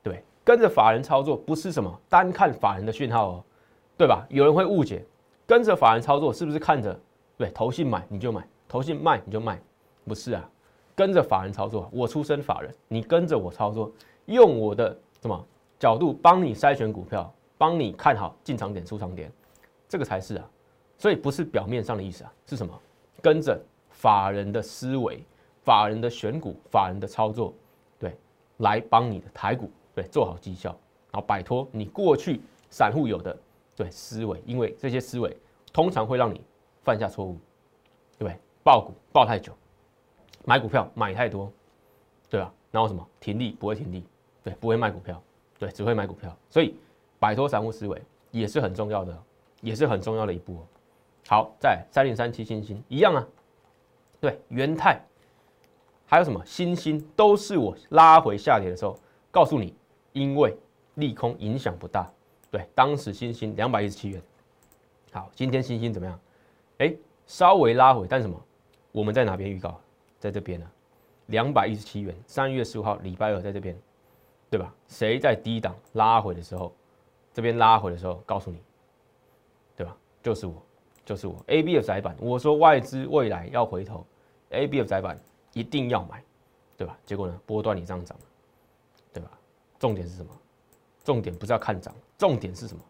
[0.00, 3.44] 对，跟着法人操作不是什么单看法人的讯号哦，
[3.98, 4.24] 对吧？
[4.30, 5.04] 有人会误解，
[5.44, 6.96] 跟着法人操作是不是看着
[7.36, 8.46] 对投信买你就买？
[8.68, 9.60] 投信卖你就卖，
[10.04, 10.48] 不是啊，
[10.94, 11.90] 跟着法人操作。
[11.92, 13.90] 我出身法人，你跟着我操作，
[14.26, 15.44] 用我的什么
[15.80, 19.32] 角度帮你筛选股票，帮你看好进场点、出场点，
[19.88, 20.48] 这个才是啊。
[20.96, 22.72] 所以不是表面上的意思啊，是什么？
[23.20, 25.24] 跟着法人的思维、
[25.64, 27.54] 法人的选股、法人的操作，
[27.98, 28.16] 对，
[28.58, 30.70] 来帮你的台股对做好绩效，
[31.10, 33.36] 然后摆脱你过去散户有的
[33.74, 35.36] 对思维，因为这些思维
[35.72, 36.40] 通常会让你
[36.82, 37.38] 犯下错误，
[38.18, 38.38] 对不对？
[38.62, 39.52] 爆股爆太久，
[40.44, 41.50] 买股票买太多，
[42.28, 42.52] 对吧？
[42.70, 44.04] 然后什么停利不会停利，
[44.42, 45.22] 对，不会卖股票，
[45.58, 46.36] 对，只会买股票。
[46.50, 46.76] 所以
[47.18, 49.22] 摆脱散户思维也是很重要的，
[49.60, 50.66] 也是很重要的一步哦。
[51.28, 53.26] 好，在三零三七星星一样啊，
[54.20, 55.00] 对，元泰
[56.14, 58.96] 还有什么星星都是我拉回下跌的时候
[59.32, 59.74] 告诉你，
[60.12, 60.56] 因为
[60.94, 62.08] 利空影响不大。
[62.52, 64.22] 对，当时星星两百一十七元。
[65.10, 66.20] 好，今天星星怎么样？
[66.78, 66.94] 哎，
[67.26, 68.40] 稍微拉回，但什么？
[68.92, 69.76] 我们在哪边预告？
[70.20, 70.66] 在这边呢，
[71.26, 73.76] 两百一十七元，三月十五号礼拜二在这边，
[74.48, 74.72] 对吧？
[74.86, 76.72] 谁在低档拉回的时候，
[77.32, 78.58] 这边拉回的时候告诉你，
[79.74, 79.96] 对吧？
[80.22, 80.62] 就是我，
[81.04, 81.34] 就是我。
[81.48, 84.06] A B 的窄板，我说外资未来要回头
[84.50, 85.18] ，A B 的窄板
[85.54, 86.22] 一定要买，
[86.76, 86.98] 对吧？
[87.06, 88.24] 结果呢，波段你上涨了，
[89.12, 89.30] 对吧？
[89.78, 90.30] 重点是什么？
[91.02, 92.82] 重点不是要看涨，重点是什么？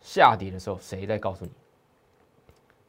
[0.00, 1.50] 下跌的时候谁在告诉你？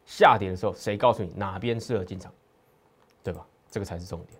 [0.05, 2.31] 下跌的时候，谁告诉你哪边适合进场，
[3.23, 3.43] 对吧？
[3.71, 4.39] 这个才是重点。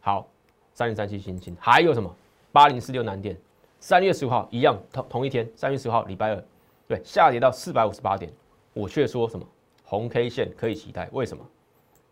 [0.00, 0.26] 好，
[0.74, 2.12] 三零三七新星还有什么？
[2.52, 3.38] 八零四六南电，
[3.80, 6.44] 三月十五号一样同同一天，三月十五号礼拜二，
[6.88, 8.32] 对，下跌到四百五十八点，
[8.72, 9.46] 我却说什么
[9.84, 11.08] 红 K 线可以期待？
[11.12, 11.46] 为什么？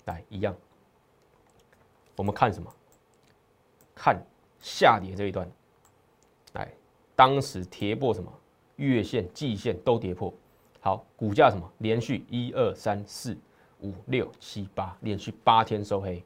[0.05, 0.55] 来，一样，
[2.17, 2.73] 我们看什么？
[3.95, 4.21] 看
[4.61, 5.49] 下跌这一段，
[6.55, 6.73] 来，
[7.15, 8.33] 当时跌破什么？
[8.77, 10.35] 月线、季线都跌破。
[10.81, 11.71] 好，股价什么？
[11.79, 13.37] 连续一二三四
[13.81, 16.25] 五六七八，连续八天收黑，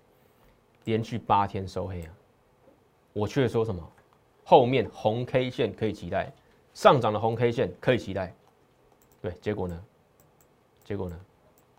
[0.85, 2.15] 连续八天收黑啊！
[3.13, 3.93] 我却说什么？
[4.45, 6.33] 后面红 K 线可以期待，
[6.73, 8.35] 上涨的红 K 线可以期待。
[9.21, 9.85] 对，结果呢？
[10.85, 11.21] 结果呢？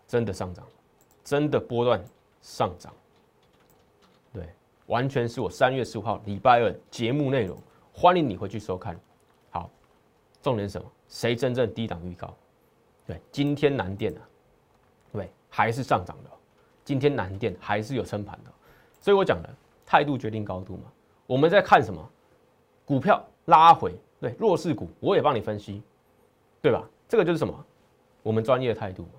[0.06, 0.64] 真的上涨，
[1.24, 2.00] 真的波段
[2.40, 2.94] 上涨。
[4.90, 7.56] 完全是我三月十五号礼拜二节目内容，
[7.92, 8.98] 欢迎你回去收看。
[9.50, 9.70] 好，
[10.42, 10.92] 重点是什么？
[11.08, 12.34] 谁真正低档预告？
[13.06, 14.20] 对，今天南电啊，
[15.12, 16.30] 对，还是上涨的。
[16.84, 18.50] 今天南电还是有撑盘的，
[19.00, 19.48] 所以我讲的
[19.86, 20.82] 态度决定高度嘛。
[21.24, 22.10] 我们在看什么？
[22.84, 25.80] 股票拉回，对，弱势股我也帮你分析，
[26.60, 26.84] 对吧？
[27.08, 27.64] 这个就是什么？
[28.24, 29.10] 我们专业态度嘛。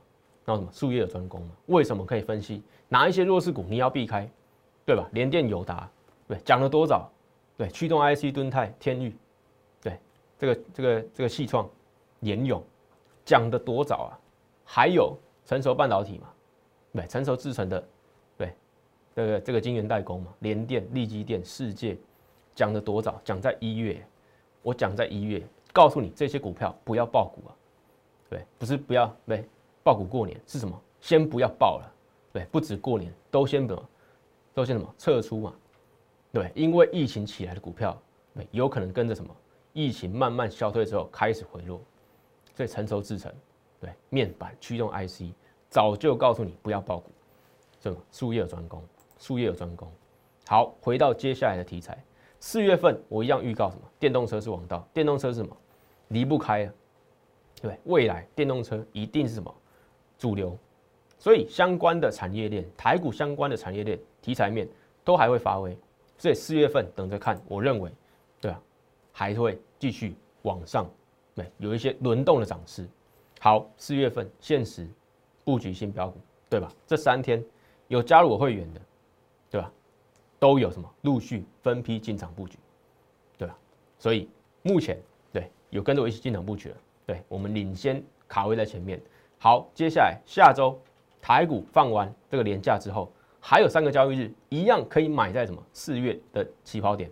[0.43, 0.67] 那什么？
[0.73, 1.51] 术业有专攻嘛？
[1.67, 4.29] 为什么可以分析哪一些弱势股你要避开，
[4.91, 5.07] 对吧？
[5.13, 5.89] 联电、友达，
[6.27, 7.09] 对，讲了多少？
[7.57, 9.15] 对，驱动 IC、敦泰、天域，
[9.81, 9.97] 对，
[10.37, 11.69] 这个这个这个系创、
[12.19, 12.61] 联勇。
[13.23, 14.19] 讲的多早啊！
[14.65, 16.27] 还有成熟半导体嘛，
[16.91, 17.87] 对，成熟制成的，
[18.35, 18.53] 对，
[19.15, 21.95] 这个这个晶圆代工嘛，联电、立基电、世界，
[22.53, 23.21] 讲的多早？
[23.23, 24.03] 讲在一月，
[24.63, 27.55] 我讲在一月，告诉你这些股票不要爆股啊，
[28.27, 29.47] 对，不是不要，对，
[29.83, 30.77] 爆股过年是什么？
[30.99, 31.93] 先不要爆了，
[32.33, 33.89] 对，不止过年，都先什么？
[34.53, 34.95] 都是什么？
[34.97, 35.53] 撤出嘛，
[36.31, 37.99] 对，因为疫情起来的股票，
[38.33, 39.35] 对，有可能跟着什么？
[39.73, 41.81] 疫情慢慢消退之后开始回落，
[42.53, 43.33] 所以成熟制成，
[43.79, 45.33] 对，面板驱动 IC，
[45.69, 47.09] 早就告诉你不要爆股，
[47.79, 48.83] 这个术业有专攻，
[49.17, 49.89] 术业有专攻。
[50.47, 52.03] 好，回到接下来的题材，
[52.41, 53.83] 四月份我一样预告什么？
[53.97, 55.55] 电动车是王道，电动车是什么？
[56.09, 56.73] 离不开啊，
[57.61, 59.55] 对，未来电动车一定是什么
[60.17, 60.57] 主流，
[61.17, 64.67] 所以相关的产业链，台股相关的产业链题材面
[65.03, 65.77] 都还会发威，
[66.17, 67.91] 所以四月份等着看，我认为，
[68.39, 68.61] 对啊，
[69.11, 70.89] 还会继续往上，
[71.35, 72.87] 对，有一些轮动的涨势。
[73.39, 74.87] 好，四月份限时
[75.43, 76.71] 布局新标股，对吧？
[76.85, 77.43] 这三天
[77.87, 78.81] 有加入我会员的，
[79.49, 79.71] 对吧？
[80.39, 82.57] 都有什么陆续分批进场布局，
[83.37, 83.57] 对吧？
[83.97, 84.29] 所以
[84.61, 84.97] 目前
[85.31, 85.49] 对。
[85.71, 89.01] 有跟着我一起进场布局了，对我们领先卡位在前面。
[89.39, 90.77] 好，接下来下周
[91.21, 93.09] 台股放完这个年假之后，
[93.41, 97.11] 还有三个交易日，一样可以买在什么四月的起跑点。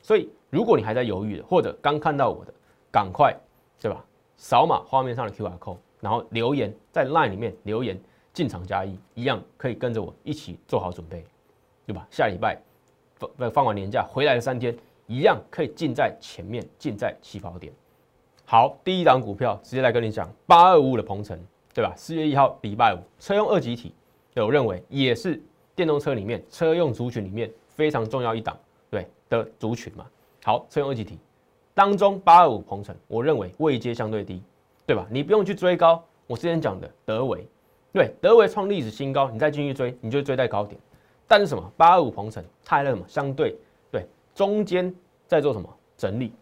[0.00, 2.52] 所以如果你还在犹豫的，或者刚看到我的，
[2.90, 3.32] 赶快
[3.80, 4.04] 对吧？
[4.36, 7.96] 扫码画面上的 Q R code，然后留言在 LINE 里面留言
[8.32, 11.24] 进场加一，一样可以跟着我一起做好准备，
[11.86, 12.04] 对吧？
[12.10, 12.60] 下礼拜
[13.36, 14.76] 放放完年假回来的三天。
[15.08, 17.70] 一样可以进在前面，进在起跑点。
[18.46, 21.38] 好，第一档股票直接来跟你讲，八二五五的鹏程，
[21.74, 21.92] 对吧？
[21.96, 23.92] 四月一号礼拜五，车用二级体，
[24.36, 25.40] 我认为也是
[25.74, 28.56] 电动车里面车用族群里面非常重要一档，
[28.90, 30.06] 对的族群嘛。
[30.44, 31.18] 好，车用二级体
[31.74, 34.42] 当中，八二五鹏程，我认为位阶相对低，
[34.86, 35.06] 对吧？
[35.10, 36.02] 你不用去追高。
[36.26, 37.46] 我之前讲的德维，
[37.92, 40.80] 对，德维创历史新高，你再进去追，你就追在高点。
[41.26, 41.72] 但是什么？
[41.76, 43.04] 八二五鹏程，它还什么？
[43.08, 43.56] 相对。
[44.34, 44.90] 中间
[45.26, 46.32] 在做什么整理？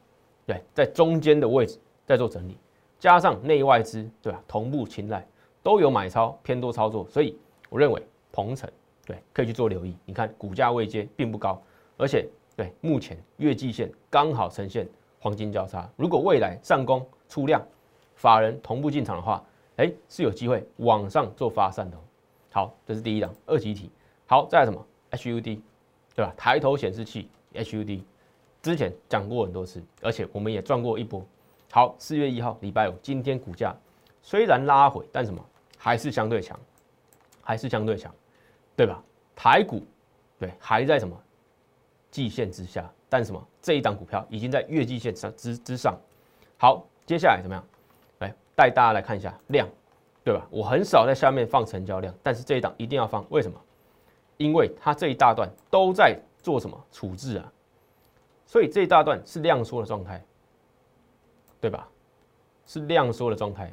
[0.46, 1.76] 对，在中间的位置
[2.06, 2.56] 在做整理，
[3.00, 5.26] 加上内外资对吧，同步青睐，
[5.60, 7.36] 都有买超偏多操作，所以
[7.70, 8.68] 我认为鹏程
[9.06, 9.96] 对可以去做留意。
[10.04, 11.60] 你看股价位阶并不高，
[11.96, 14.86] 而且对目前月季线刚好呈现
[15.18, 17.66] 黄金交叉，如果未来上攻出量，
[18.16, 19.42] 法人同步进场的话，
[19.76, 21.96] 哎是有机会往上做发散的。
[22.52, 23.90] 好，这是第一档二级体。
[24.26, 25.60] 好，再来什么 HUD
[26.14, 26.34] 对吧？
[26.36, 27.28] 抬头显示器。
[27.54, 28.02] HUD
[28.62, 31.24] 之前讲过很多次，而且我们也赚过一波。
[31.72, 33.74] 好，四月一号礼拜五，今天股价
[34.22, 35.44] 虽然拉回，但什么
[35.78, 36.58] 还是相对强，
[37.50, 38.14] 还是相对强，
[38.76, 39.02] 对吧？
[39.34, 39.82] 台股
[40.38, 41.20] 对还在什么
[42.08, 45.98] 季线之下，但什么这一档股票已经在月季线上之之上。
[46.56, 47.64] 好，接下来怎么样？
[48.20, 49.68] 来带大家来看一下量，
[50.22, 50.46] 对吧？
[50.48, 53.60] 我很少在下面放成交量，但是这一档一定要放，为什么？
[54.36, 56.16] 因为它这一大段都在。
[56.42, 57.52] 做什么处置啊？
[58.46, 60.24] 所以这一大段是量缩的状态，
[61.60, 61.86] 对吧？
[62.64, 63.70] 是量缩的状态。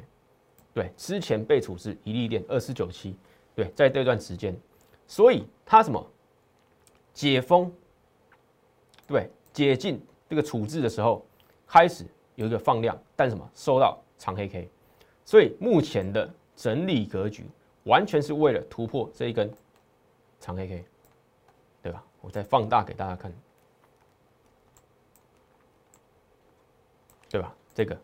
[0.74, 3.16] 对，之前被处置一利电二四九七，
[3.58, 4.56] 对，在这段时间，
[5.08, 6.00] 所以它什么？
[7.12, 7.72] 解封，
[9.04, 11.26] 对，解禁这个处置的时候，
[11.66, 13.50] 开始有一个放量，但什么？
[13.56, 14.70] 收到长黑 K，
[15.24, 17.46] 所以目前的整理格局
[17.82, 19.52] 完全是为了突破这一根
[20.38, 20.84] 长黑 K
[21.82, 22.04] 对吧。
[22.20, 23.32] 我再放大给大家看，
[27.28, 27.52] 对吧？
[27.74, 28.00] 这个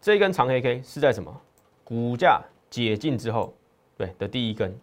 [0.00, 1.40] 这一根长黑 K 是在什么？
[1.84, 3.54] 股价解禁之后，
[3.98, 4.74] 对的第一根，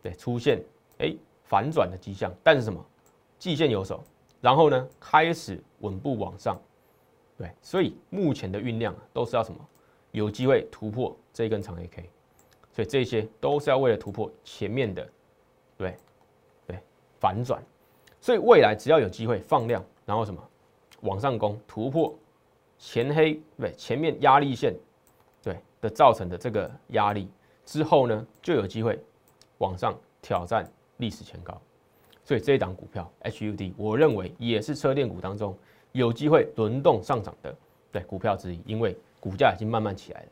[0.00, 0.62] 对出现
[1.00, 2.82] 哎反转的迹象，但是什么？
[3.38, 4.02] 季线有手，
[4.40, 6.56] 然后呢开始稳步往上，
[7.36, 9.58] 对，所以目前的运量都是要什么？
[10.12, 12.04] 有机会突破这一根长 AK，
[12.72, 15.08] 所以这些都是要为了突破前面的，
[15.76, 15.96] 对
[16.66, 16.78] 对
[17.18, 17.60] 反转。
[18.20, 20.40] 所以未来只要有机会放量，然后什么
[21.00, 22.14] 往上攻突破
[22.78, 24.72] 前黑对前面压力线
[25.42, 27.28] 对的造成的这个压力
[27.64, 28.98] 之后呢，就有机会
[29.58, 31.60] 往上挑战历史前高。
[32.24, 35.56] 所以这一档股票 HUD，我认为也是车电股当中
[35.90, 37.54] 有机会轮动上涨的
[37.90, 40.28] 对股票之一，因为股价已经慢慢起来了，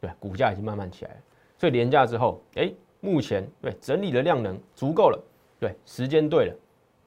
[0.00, 1.16] 对股价已经慢慢起来了。
[1.58, 5.18] 所以廉价之后，哎，目前对整理的量能足够了，
[5.58, 6.54] 对时间对了。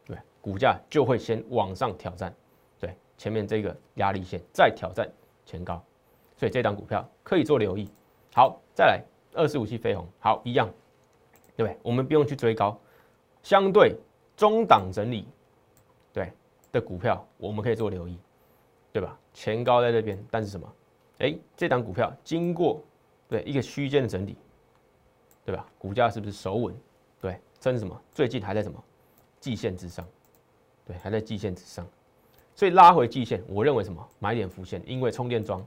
[0.05, 2.33] 对股价就会先往上挑战，
[2.79, 5.07] 对前面这个压力线再挑战
[5.45, 5.81] 前高，
[6.35, 7.87] 所以这档股票可以做留意。
[8.33, 9.03] 好，再来
[9.35, 10.69] 二四五七飞鸿，好一样，
[11.55, 11.77] 对不对？
[11.83, 12.79] 我们不用去追高，
[13.41, 13.95] 相对
[14.35, 15.27] 中档整理，
[16.11, 16.31] 对
[16.71, 18.17] 的股票我们可以做留意，
[18.91, 19.17] 对吧？
[19.33, 20.73] 前高在这边，但是什么？
[21.19, 22.81] 哎，这档股票经过
[23.27, 24.37] 对一个区间的整理，
[25.45, 25.65] 对吧？
[25.77, 26.75] 股价是不是守稳？
[27.21, 27.99] 对，甚至什么？
[28.11, 28.83] 最近还在什么
[29.39, 30.05] 季线之上？
[30.85, 31.87] 对，还在季线之上，
[32.53, 35.65] 所以拉回季线，我认为什么买点浮现，因为充电桩，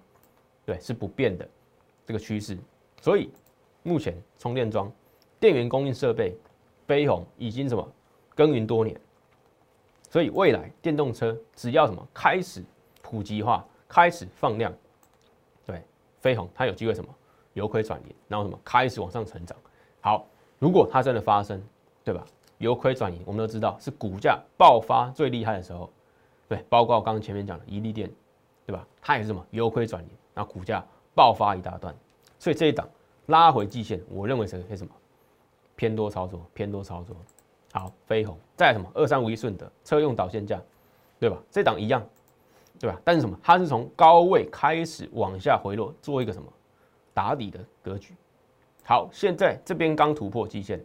[0.66, 1.48] 对是不变的
[2.04, 2.58] 这个趋势，
[3.00, 3.30] 所以
[3.86, 4.90] 目前充电桩、
[5.38, 6.36] 电源供应设备、
[6.88, 7.88] 飞鸿已经什么
[8.34, 9.00] 耕耘多年，
[10.10, 12.64] 所以未来电动车只要什么开始
[13.00, 14.74] 普及化，开始放量，
[15.64, 15.80] 对，
[16.20, 17.08] 飞鸿它有机会什么
[17.52, 19.56] 由亏转盈，然后什么开始往上成长。
[20.00, 20.26] 好，
[20.58, 21.62] 如果它真的发生，
[22.02, 22.26] 对吧？
[22.58, 25.88] 由亏转盈，我们都知道是股价爆发最厉害的时候，
[26.48, 28.10] 对，包括我刚刚前面讲的伊利电，
[28.66, 28.84] 对吧？
[29.00, 31.94] 它也是什么由亏转盈，然后股价爆发一大段，
[32.40, 32.88] 所以这一档
[33.26, 34.92] 拉回季线，我认为是什么
[35.74, 37.16] 偏多操作，偏多操作。
[37.72, 40.60] 好，飞鸿再什么二三五一顺德车用导线架，
[41.18, 41.36] 对吧？
[41.50, 42.04] 这档一样，
[42.78, 43.00] 对吧？
[43.04, 43.38] 但是什么？
[43.42, 46.50] 它是从高位开始往下回落，做一个什么
[47.12, 48.14] 打底的格局。
[48.84, 50.82] 好，现在这边刚突破季线，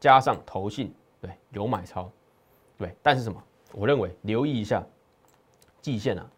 [0.00, 0.94] 加上投信。
[1.20, 2.10] 对，有买超，
[2.78, 3.42] 对，但是什么？
[3.72, 4.84] 我认为留意一下
[5.80, 6.30] 季线啊，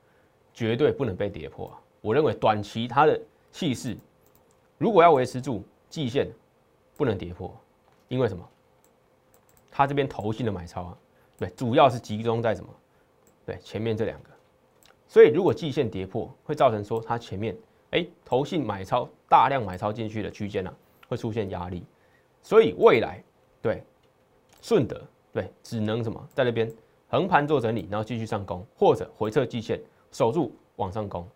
[0.52, 1.80] 绝对不能被跌破啊！
[2.00, 3.96] 我认为短期它的气势，
[4.78, 6.28] 如果要维持住季线，
[6.96, 7.54] 不能跌破，
[8.08, 8.48] 因为什么？
[9.70, 10.98] 它这边投信的买超啊，
[11.38, 12.68] 对，主要是集中在什么？
[13.44, 14.30] 对，前面这两个，
[15.08, 17.56] 所以如果季线跌破，会造成说它前面
[17.90, 20.74] 哎投信买超大量买超进去的区间呢，
[21.08, 21.84] 会出现压力，
[22.42, 23.22] 所以未来
[23.60, 23.82] 对。
[24.62, 24.98] 顺德
[25.30, 26.72] 对，只能什么在那边
[27.08, 29.78] 横盘做整理，然后继续上攻，或者回撤季线
[30.10, 31.28] 守住往上攻，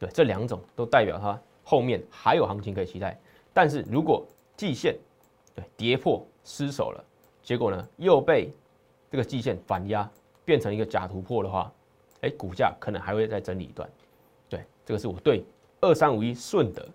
[0.00, 3.18] 对，这两种都代表它后面还有行情可以期待。
[3.52, 4.96] 但是如果季线
[5.54, 7.04] 对跌破失守了，
[7.42, 8.50] 结果呢又被
[9.10, 10.08] 这个季线反压
[10.44, 11.72] 变成一个假突破的话，
[12.22, 13.88] 哎，股价可能还会再整理一段。
[14.48, 15.44] 对，这个是我对
[15.80, 16.86] 二三五一顺德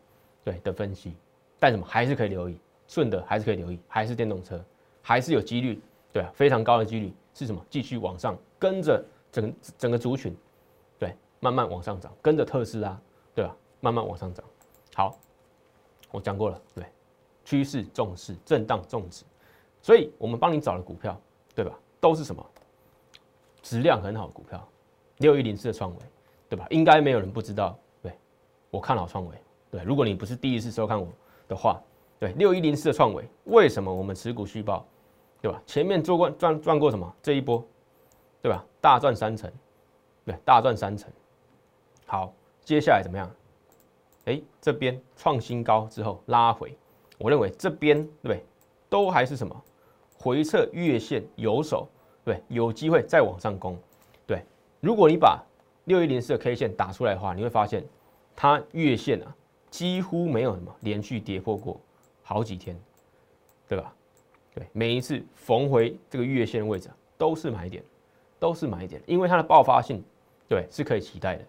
[0.43, 1.13] 对的分析，
[1.59, 4.63] 但什么还是可以留意，顺德还是可以留意，还是电动车。
[5.01, 7.65] 还是有几率，对啊，非常高的几率是什么？
[7.69, 9.01] 继续往上，跟着
[9.31, 10.35] 整整个族群，
[10.99, 12.99] 对，慢慢往上涨，跟着特斯拉，
[13.33, 13.55] 对吧？
[13.79, 14.43] 慢慢往上涨。
[14.97, 15.15] 好，
[16.09, 16.83] 我讲过了，对，
[17.45, 19.23] 趋势重视，震荡重视，
[19.79, 21.15] 所以我们帮你找的股票，
[21.53, 21.71] 对吧？
[21.99, 22.43] 都是什么？
[23.61, 24.67] 质量很好的股票，
[25.17, 25.97] 六一零四的创维，
[26.49, 26.65] 对吧？
[26.71, 28.11] 应该没有人不知道，对，
[28.71, 29.35] 我看好创维，
[29.69, 31.07] 对，如果你不是第一次收看我
[31.47, 31.79] 的话，
[32.17, 34.83] 对，六一零四的创维，为什么我们持股续报？
[35.39, 35.61] 对吧？
[35.67, 37.15] 前面做过赚赚过什么？
[37.21, 37.63] 这一波，
[38.41, 38.65] 对吧？
[38.81, 39.51] 大赚三成，
[40.25, 41.07] 对，大赚三成。
[42.07, 42.33] 好，
[42.63, 43.29] 接下来怎么样？
[44.27, 46.77] 哎，这边创新高之后拉回，
[47.17, 48.43] 我认为这边对不对？
[48.89, 49.63] 都还是什么？
[50.19, 51.87] 回撤月线有手，
[52.25, 53.77] 对，有机会再往上攻。
[54.25, 54.43] 对，
[54.81, 55.41] 如果你把
[55.85, 57.83] 六一零四的 K 线打出来的话，你会发现
[58.35, 59.33] 它月线啊
[59.69, 61.79] 几乎没有什么连续跌破过
[62.21, 62.77] 好几天，
[63.67, 63.93] 对吧？
[64.53, 67.81] 对，每一次逢回这个月线位置都是买点，
[68.39, 70.03] 都是买点，因为它的爆发性，
[70.49, 71.45] 对，是可以期待的。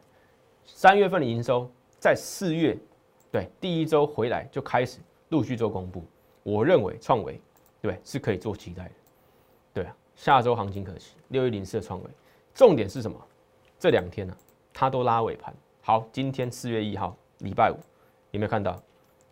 [0.64, 2.76] 三月份的营收在四月，
[3.30, 6.04] 对，第一周回来就开始陆续做公布，
[6.42, 7.40] 我认为创维，
[7.80, 8.90] 对，是可以做期待的。
[9.74, 12.10] 对啊，下周行情可期，六一零四的创维，
[12.54, 13.18] 重点是什么？
[13.78, 14.36] 这两天呢，
[14.72, 15.54] 它都拉尾盘。
[15.82, 17.76] 好，今天四月一号，礼拜五，
[18.30, 18.80] 有没有看到？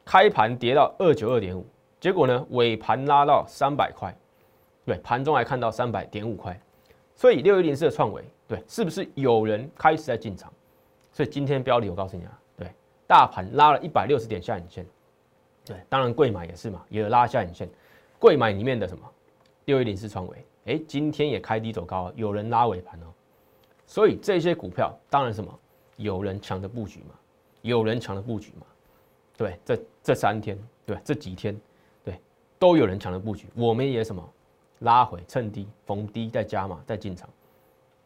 [0.04, 1.66] 开盘跌到二九二点五。
[1.98, 2.46] 结果呢？
[2.50, 4.14] 尾盘拉到三百块，
[4.84, 6.60] 对，盘中还看到三百点五块，
[7.14, 10.52] 所以六一零四的创维，对，是不是有人开始在进场？
[11.10, 12.40] 所以今天标的我告诉你啊，
[13.06, 14.84] 大盘拉了一百六十点下影线，
[15.64, 17.68] 对，当然贵买也是嘛，也有拉下影线，
[18.18, 19.04] 贵买里面的什么？
[19.66, 23.06] 六一零四创维，哎，今天也开低走高，有人拉尾盘哦，
[23.86, 25.58] 所以这些股票当然什么，
[25.96, 27.14] 有人抢着布局嘛，
[27.62, 28.66] 有人抢着布局嘛，
[29.36, 31.58] 对，这这三天，对，这几天。
[32.04, 32.18] 对
[32.58, 34.32] 都有人抢的布局，我们也什么？
[34.80, 37.28] 拉回趁低逢低再加码再进场，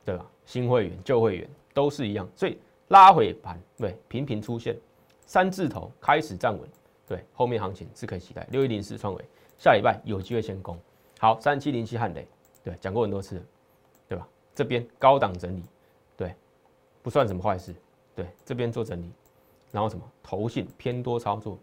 [0.04, 0.24] 对吧？
[0.46, 2.58] 新会员旧会员都是一样，所以
[2.88, 4.76] 拉回盘对频频出现
[5.30, 6.68] 三字头开始站稳，
[7.06, 8.44] 对后面行情是可以期待。
[8.50, 9.24] 六一零四创维
[9.60, 10.76] 下礼拜有机会先攻，
[11.20, 12.26] 好三七零七汉雷
[12.64, 13.40] 对讲过很多次，
[14.08, 14.26] 对吧？
[14.56, 15.62] 这边高档整理
[16.16, 16.34] 对
[17.00, 17.72] 不算什么坏事，
[18.12, 19.08] 对这边做整理，
[19.70, 21.56] 然后什么投信偏多操作，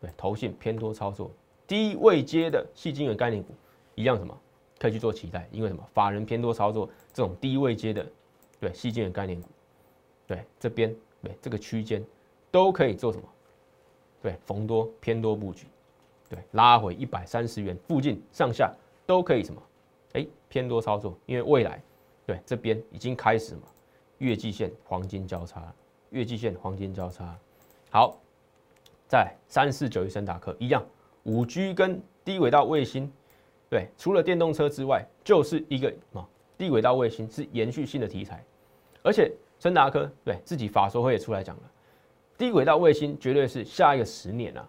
[0.00, 1.30] 对投信偏多操作。
[1.68, 3.54] 低位接的细晶元概念股
[3.94, 4.36] 一样什么
[4.76, 5.48] 可以去做期待？
[5.52, 8.04] 因为什么法人偏多操作这种低位接的
[8.58, 9.48] 对细晶元概念股，
[10.26, 10.92] 对这边
[11.22, 12.04] 对这个区间
[12.58, 13.24] 都可以做什么？
[14.20, 15.68] 对逢多偏多布局，
[16.28, 18.74] 对拉回一百三十元附近上下
[19.06, 19.62] 都可以什么？
[20.14, 21.80] 哎偏多操作，因为未来
[22.26, 23.62] 对这边已经开始嘛
[24.18, 25.72] 月季线黄金交叉，
[26.10, 27.32] 月季线黄金交叉，
[27.90, 28.18] 好，
[29.06, 30.84] 在三四九一升达克一样。
[31.22, 33.08] 五 G 跟低轨道卫星，
[33.70, 38.44] 对，除了电动车之外，就是一个啊，低轨道卫星是延续性的题材，
[39.04, 39.30] 而且
[39.60, 41.62] 森达科对自己法说会也出来讲了，
[42.38, 44.66] 低轨道卫星绝对是下一个十年啊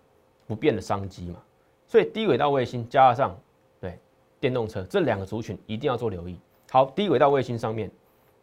[0.48, 1.40] 不变的商机嘛，
[1.86, 3.38] 所以低轨道卫星加上
[3.80, 3.98] 对
[4.40, 6.40] 电动车这两个族群一定要做留意，
[6.72, 7.92] 好，低轨道卫星上面，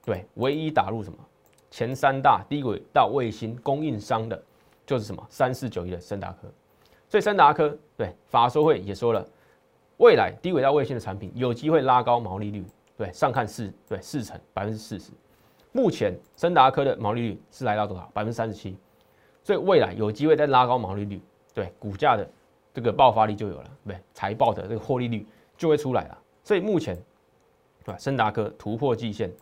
[0.04, 1.18] 对，唯一打入什么
[1.72, 4.40] 前三大低轨道卫星供应商的，
[4.86, 6.48] 就是什么三四九一的森达科。
[7.08, 9.26] 所以森达科对法说会也说了，
[9.96, 12.64] 未来低轨道卫星的产品有机会拉高毛利率，
[12.96, 15.10] 对，上看四对四成百分之四十。
[15.72, 18.08] 目前森达科的毛利率是来到多少？
[18.14, 18.76] 百分之三十七。
[19.46, 21.22] 所以未来有机会再拉高毛利率，
[21.54, 22.28] 对股价的
[22.74, 25.24] 这个爆发力就有了，对财报的这个获利率
[25.56, 26.18] 就会出来了。
[26.42, 27.00] 所以目前。
[27.84, 27.98] 对吧？
[28.00, 29.32] 森达科突破季线，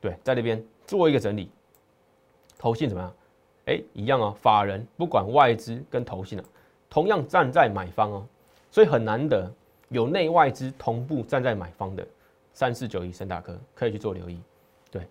[0.00, 1.48] 对，在那边做一个整理，
[2.58, 3.14] 投信怎么样？
[3.66, 4.36] 哎，一样哦。
[4.42, 6.44] 法人不管外资跟投信啊，
[6.90, 8.26] 同样站在买方哦，
[8.68, 9.48] 所以很难得
[9.90, 12.04] 有内外资同步站在买方的
[12.52, 14.40] 三四九一森达科可以去做留意，
[14.90, 15.06] 对，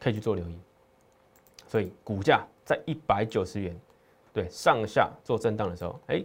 [0.00, 0.58] 可以去做留意。
[1.68, 3.76] 所以股价在一百九十元，
[4.32, 6.22] 对，上下做震荡的时候，哎，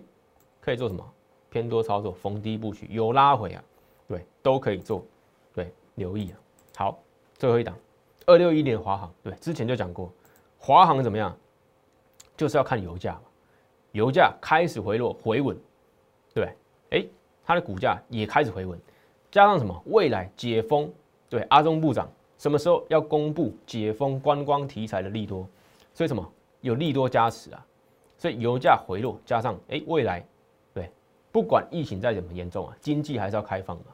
[0.62, 1.04] 可以做什么？
[1.50, 3.64] 偏多操作，逢低布局，有拉回啊，
[4.08, 5.04] 对，都可以做。
[5.54, 6.38] 对，留意啊。
[6.76, 7.00] 好，
[7.38, 7.76] 最后一档，
[8.26, 10.12] 二六一年华航，对，之前就讲过，
[10.60, 11.36] 华航怎么样，
[12.36, 13.22] 就是要看油价嘛。
[13.94, 15.58] 油价开始回落回稳，
[16.34, 16.54] 对，
[16.92, 17.06] 哎，
[17.44, 18.80] 它的股价也开始回稳，
[19.32, 19.82] 加上什么？
[19.88, 20.92] 未来解封，
[21.30, 22.08] 对，阿中部长
[22.38, 25.48] 什么时候要公布解封观光题材的利多？
[25.98, 26.24] 所以什么
[26.62, 27.66] 有利多加持啊？
[28.20, 30.24] 所以油价回落，加上哎，未来
[30.72, 30.92] 对，
[31.32, 33.86] 不管疫情再怎么严重啊，经济还是要开放嘛。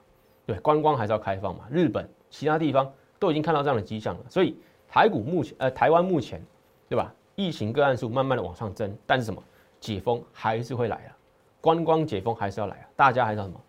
[0.46, 1.64] 对，观光还是要开放嘛？
[1.72, 6.46] 日本其他地方都已经看到这样的迹象了，所以台股目前，呃，台湾目前，
[6.90, 7.10] 对吧？
[7.36, 9.42] 疫情个案数慢慢的往上增，但是什么？
[9.80, 11.16] 解封还是会来啊，
[11.62, 13.62] 观光解封还是要来啊，大家还是要什么？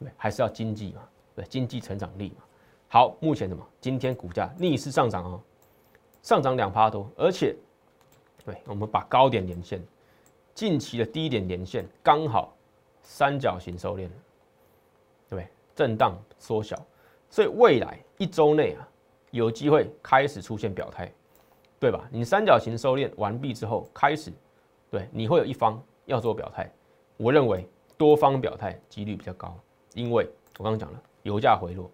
[0.00, 1.00] 对，还是要经济嘛？
[1.34, 2.44] 对，经济成长力嘛。
[2.88, 3.66] 好，目前什么？
[3.80, 5.40] 今天股价逆势上涨哦，
[6.20, 7.56] 上涨两趴多，而且，
[8.48, 9.78] 对，我们把高点连线，
[10.54, 12.56] 近期的低点连线刚好
[13.02, 14.08] 三角形收敛，
[15.28, 15.46] 对。
[15.74, 16.74] 震荡缩小，
[17.30, 18.88] 所以未来一周内啊，
[19.30, 21.08] 有机会开始出现表态，
[21.78, 22.08] 对吧？
[22.10, 24.32] 你三角形收敛完毕之后，开始，
[24.90, 26.68] 对，你会有一方要做表态。
[27.16, 29.56] 我认为多方表态几率比较高，
[29.94, 30.28] 因为
[30.58, 31.88] 我刚刚讲了，油价回落，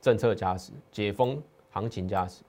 [0.00, 1.40] 政策加持，解封
[1.70, 2.42] 行情加持，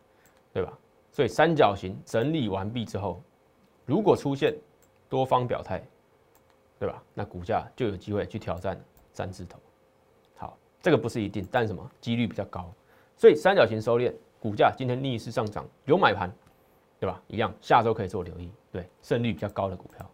[0.51, 0.73] 对吧？
[1.11, 3.21] 所以三角形整理完毕之后，
[3.85, 4.55] 如果出现
[5.09, 5.81] 多方表态，
[6.79, 7.01] 对吧？
[7.13, 8.79] 那股价就有机会去挑战
[9.11, 9.59] 三字头。
[10.35, 12.71] 好这个不是一定，但什么几率比较高，
[13.15, 16.31] 所以三角形收敛，股价今天逆势上涨，有买盘，
[16.99, 17.21] 对吧？
[17.27, 20.09] 一样，下周可以做留意，对胜率比较高的股票。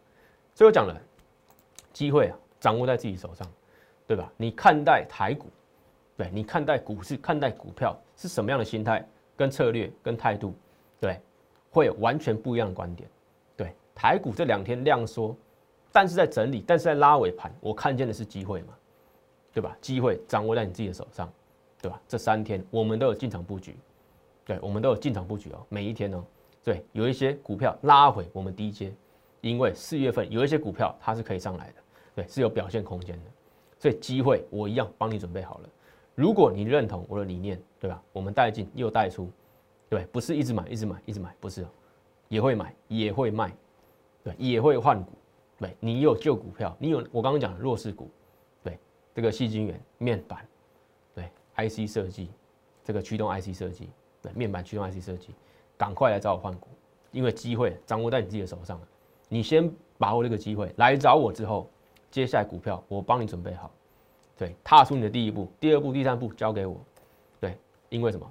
[0.54, 1.00] 所以我讲了，
[1.94, 3.48] 机会啊，掌握在自己手上，
[4.06, 4.32] 对吧？
[4.38, 5.48] 你看待台股，
[6.18, 9.08] 对你看待股市、看待股票是什么样的心态、
[9.38, 10.54] 跟策略、跟态度，
[11.00, 11.20] 对，
[11.72, 13.10] 会有完全不一样的观点。
[14.00, 15.36] 台股这两天量缩，
[15.92, 18.74] 但是在整理，但是在拉尾盘，我看见的是机会嘛。
[19.52, 19.76] 对吧？
[19.82, 21.30] 机会掌握在你自己的手上，
[21.82, 22.00] 对吧？
[22.08, 23.76] 这三天我们都有进场布局，
[24.46, 25.66] 对，我们都有进场布局哦。
[25.68, 26.24] 每一天哦，
[26.64, 28.94] 对，有一些股票拉回我们低阶，
[29.42, 31.74] 因为四月份有一些股票它是可以上来的，
[32.16, 33.32] 对，是有表现空间的。
[33.80, 35.70] 所以机会我一样帮你准备好了。
[36.14, 38.02] 如果你认同我的理念，对吧？
[38.14, 39.30] 我们带进又带出，
[39.90, 41.66] 对，不是一直买一直买一直买，不是，
[42.28, 43.52] 也会买也会卖，
[44.24, 45.12] 对，也会换股，
[45.58, 48.10] 对你有旧股票，你有我刚刚讲的弱势股。
[48.62, 48.78] 对
[49.14, 50.46] 这个细晶圆面板，
[51.14, 52.30] 对 IC 设计，
[52.84, 53.90] 这个驱动 IC 设计，
[54.22, 55.34] 对面板驱动 IC 设计，
[55.78, 56.68] 赶快来找我换股，
[57.12, 58.88] 因为机会掌握在你自己的手上了。
[59.28, 61.70] 你先把握这个机会来找我之后，
[62.12, 63.72] 接下来股票我帮你准备好，
[64.38, 66.80] 对，踏出你的第一步、第二步、第三步交给我，
[67.40, 67.58] 对，
[67.90, 68.30] 因为什么？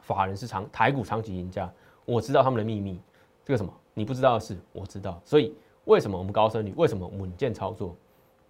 [0.00, 1.68] 法人是长台股长期赢家，
[2.04, 3.00] 我知道他们的秘密，
[3.44, 5.54] 这个什么你不知道的事我知道，所以
[5.86, 6.74] 为什么我们高升率？
[6.76, 7.96] 为什么稳健操作？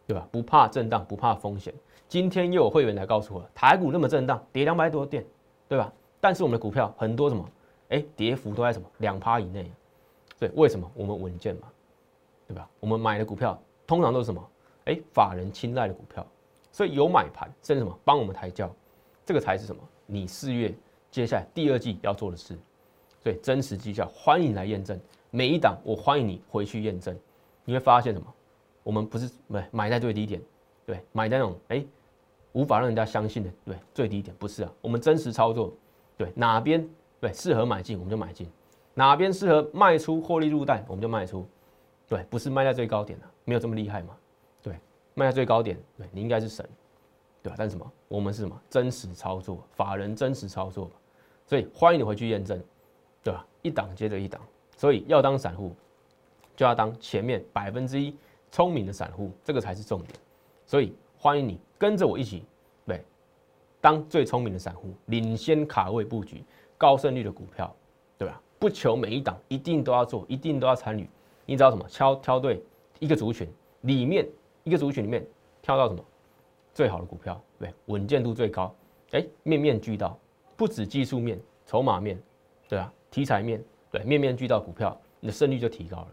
[0.05, 0.27] 对吧？
[0.33, 1.73] 不怕震荡，不怕风险。
[2.09, 5.25] 今天又有会员来告诉我，台股那么震荡，跌两百多点，
[5.69, 5.93] 对吧？
[6.21, 7.49] 但是我们的股票很多什么？
[7.91, 9.71] 哎，跌幅都在什么两趴以内。
[10.37, 10.91] 对，为什么？
[10.97, 11.69] 我们稳健嘛，
[12.49, 12.69] 对吧？
[12.81, 14.45] 我们买的股票通常都是什么？
[14.87, 16.27] 哎，法人青睐的股票，
[16.73, 18.69] 所以有买盘，甚至什么帮我们抬轿，
[19.25, 19.81] 这个才是什么？
[20.07, 20.75] 你四月
[21.09, 22.59] 接下来第二季要做的事。
[23.23, 24.97] 所以真实绩效，欢迎来验证。
[25.37, 27.15] 每一档我欢迎你回去验证，
[27.67, 28.27] 你会发现什么？
[28.83, 30.41] 我们不是买买在最低点，
[30.87, 31.85] 对，买在那种哎
[32.53, 35.75] 无法让人家相信的，对，最低点不是啊，我们真实操作，
[36.17, 36.89] 对，哪边
[37.21, 38.51] 对适合买进我们就买进，
[38.95, 41.47] 哪边适合卖出获利入袋我们就卖出，
[42.09, 44.17] 对，不是卖在最高点的，没有这么厉害嘛，
[44.63, 44.81] 对，
[45.13, 46.67] 卖在最高点，对你应该是神，
[47.43, 47.57] 对吧？
[47.59, 47.93] 但是什么？
[48.09, 48.59] 我们是什么？
[48.71, 50.91] 真实操作，法人真实操作，
[51.45, 52.59] 所以欢迎你回去验证，
[53.23, 53.47] 对吧？
[53.61, 54.41] 一档接着一档，
[54.77, 55.75] 所以要当散户，
[56.55, 58.17] 就要当前面百分之一。
[58.53, 60.19] 聪明的散户，这个才是重点，
[60.65, 62.45] 所以欢迎你跟着我一起，
[62.87, 63.05] 对，
[63.83, 66.43] 当最聪明的散户，领先卡位布局
[66.79, 67.75] 高胜率的股票，
[68.17, 68.41] 对吧？
[68.59, 71.07] 不求每一档一定都要做，一定都要参与。
[71.45, 71.87] 你知道什么？
[71.89, 72.63] 挑挑对
[72.99, 73.47] 一个族群
[73.83, 74.27] 里面，
[74.63, 75.27] 一个族群里面
[75.61, 76.03] 挑到什么
[76.73, 78.75] 最好的股票，对，稳健度最高。
[79.11, 80.17] 哎，面面俱到，
[80.57, 82.19] 不止技术面、筹码面，
[82.69, 83.63] 对啊，题材面，
[83.97, 86.09] 对，面面俱到股票，你的胜率就提高了。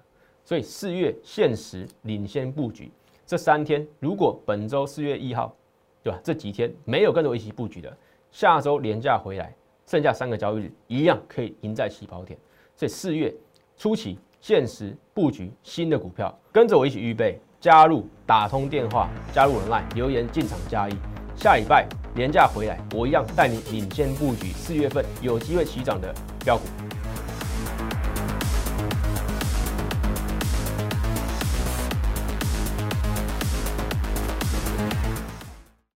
[0.45, 2.89] 所以四月限时领先布局
[3.25, 5.53] 这三天，如果本周四月一号，
[6.01, 6.17] 对吧？
[6.23, 7.93] 这几天没有跟着我一起布局的，
[8.31, 9.53] 下周连假回来，
[9.85, 12.39] 剩下三个交易日一样可以赢在起跑点。
[12.77, 13.33] 所以四月
[13.75, 20.93] 初期限时布局新的股票，跟着我一起预备加入，打通电话加入我的 line，留言进场加一。
[21.35, 26.13] 下礼拜连假回来，我一样带你领先布局四月份有机会起涨的
[26.45, 26.63] 标股。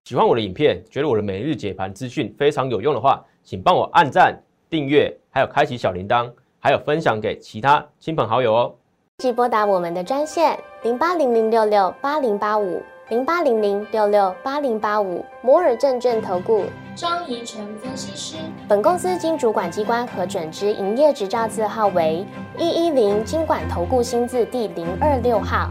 [0.08, 4.34] 喜欢我的影片，觉得我的每日解盘资讯非常有用的话，请帮我按赞、
[4.70, 8.74] 订阅，还有开启小铃铛，还有分享给其他亲朋好友哦。
[9.18, 18.38] 即拨打我们的专线零八零零六六八零八五零八零零六六八零八五摩尔证券投顾张怡晨分析师。
[18.66, 22.24] 本公司经主管机关核准之营业执照字号为
[22.56, 25.70] 一一零金管投顾新字第零二六号。